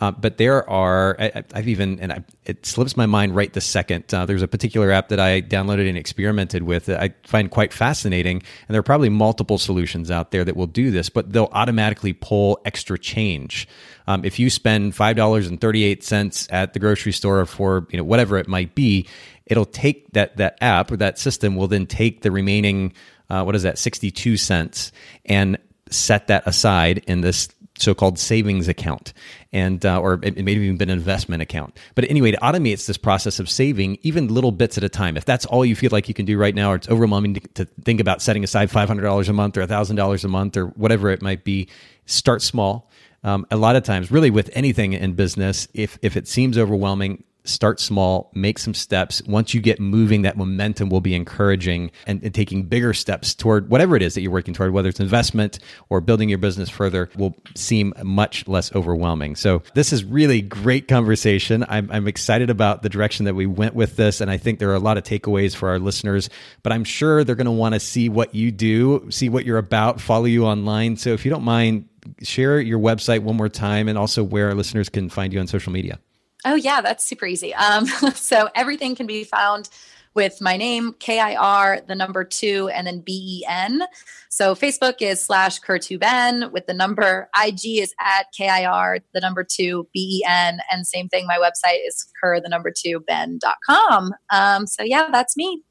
[0.00, 3.64] uh, but there are, I, have even, and I, it slips my mind right this
[3.64, 4.12] second.
[4.12, 7.72] Uh, there's a particular app that I downloaded and experimented with that I find quite
[7.72, 8.42] fascinating.
[8.68, 12.12] And there are probably multiple solutions out there that will do this, but they'll automatically
[12.12, 13.68] pull extra change.
[14.06, 18.74] Um, if you spend $5.38 at the grocery store for, you know, whatever it might
[18.74, 19.06] be,
[19.46, 22.92] it'll take that, that app or that system will then take the remaining,
[23.30, 24.90] uh, what is that, 62 cents
[25.24, 25.56] and
[25.90, 27.48] set that aside in this
[27.78, 29.12] so-called savings account
[29.52, 31.76] and uh, or it may have even been an investment account.
[31.94, 35.16] But anyway it automates this process of saving even little bits at a time.
[35.16, 37.40] If that's all you feel like you can do right now or it's overwhelming to,
[37.54, 41.22] to think about setting aside $500 a month or $1000 a month or whatever it
[41.22, 41.68] might be
[42.06, 42.90] start small.
[43.24, 47.24] Um, a lot of times really with anything in business if if it seems overwhelming
[47.44, 49.22] start small, make some steps.
[49.26, 53.68] Once you get moving, that momentum will be encouraging and, and, taking bigger steps toward
[53.68, 57.10] whatever it is that you're working toward, whether it's investment or building your business further,
[57.16, 59.36] will seem much less overwhelming.
[59.36, 61.64] So, this is really great conversation.
[61.68, 64.20] I'm, I'm excited about the direction that we went with this.
[64.20, 66.30] And I think there are a lot of takeaways for our listeners,
[66.62, 69.58] but I'm sure they're going to want to see what you do, see what you're
[69.58, 70.96] about, follow you online.
[70.96, 71.88] So, if you don't mind,
[72.22, 75.46] share your website one more time and also where our listeners can find you on
[75.46, 75.98] social media.
[76.44, 77.54] Oh, yeah, that's super easy.
[77.54, 79.68] Um, so everything can be found
[80.14, 83.82] with my name, K I R, the number two, and then B E N.
[84.28, 87.28] So Facebook is slash Kir2Ben with the number.
[87.40, 90.60] IG is at K I R, the number two, B E N.
[90.70, 94.12] And same thing, my website is Kir, the number two, Ben.com.
[94.30, 95.62] Um, so yeah, that's me.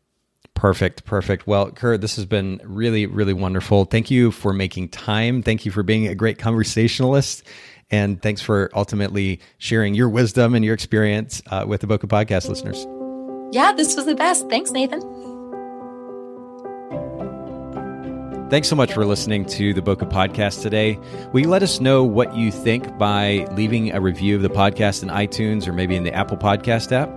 [0.55, 1.47] Perfect, perfect.
[1.47, 3.85] Well, Kir, this has been really, really wonderful.
[3.85, 5.41] Thank you for making time.
[5.41, 7.43] Thank you for being a great conversationalist.
[7.91, 12.49] And thanks for ultimately sharing your wisdom and your experience uh, with the Bokeh Podcast
[12.49, 12.87] listeners.
[13.53, 14.49] Yeah, this was the best.
[14.49, 15.01] Thanks, Nathan.
[18.49, 20.99] Thanks so much for listening to the Bokeh Podcast today.
[21.31, 25.01] Will you let us know what you think by leaving a review of the podcast
[25.01, 27.09] in iTunes or maybe in the Apple Podcast app?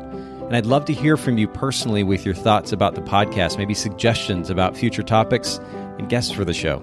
[0.47, 3.75] And I'd love to hear from you personally with your thoughts about the podcast, maybe
[3.75, 5.59] suggestions about future topics
[5.99, 6.81] and guests for the show.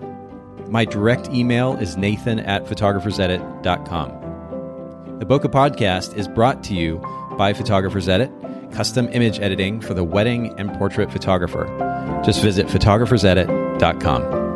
[0.74, 5.19] My direct email is nathan at photographersedit.com.
[5.19, 6.97] The Bokeh Podcast is brought to you
[7.38, 8.32] by Photographers Edit,
[8.71, 11.67] custom image editing for the wedding and portrait photographer.
[12.26, 14.53] Just visit photographersedit.com.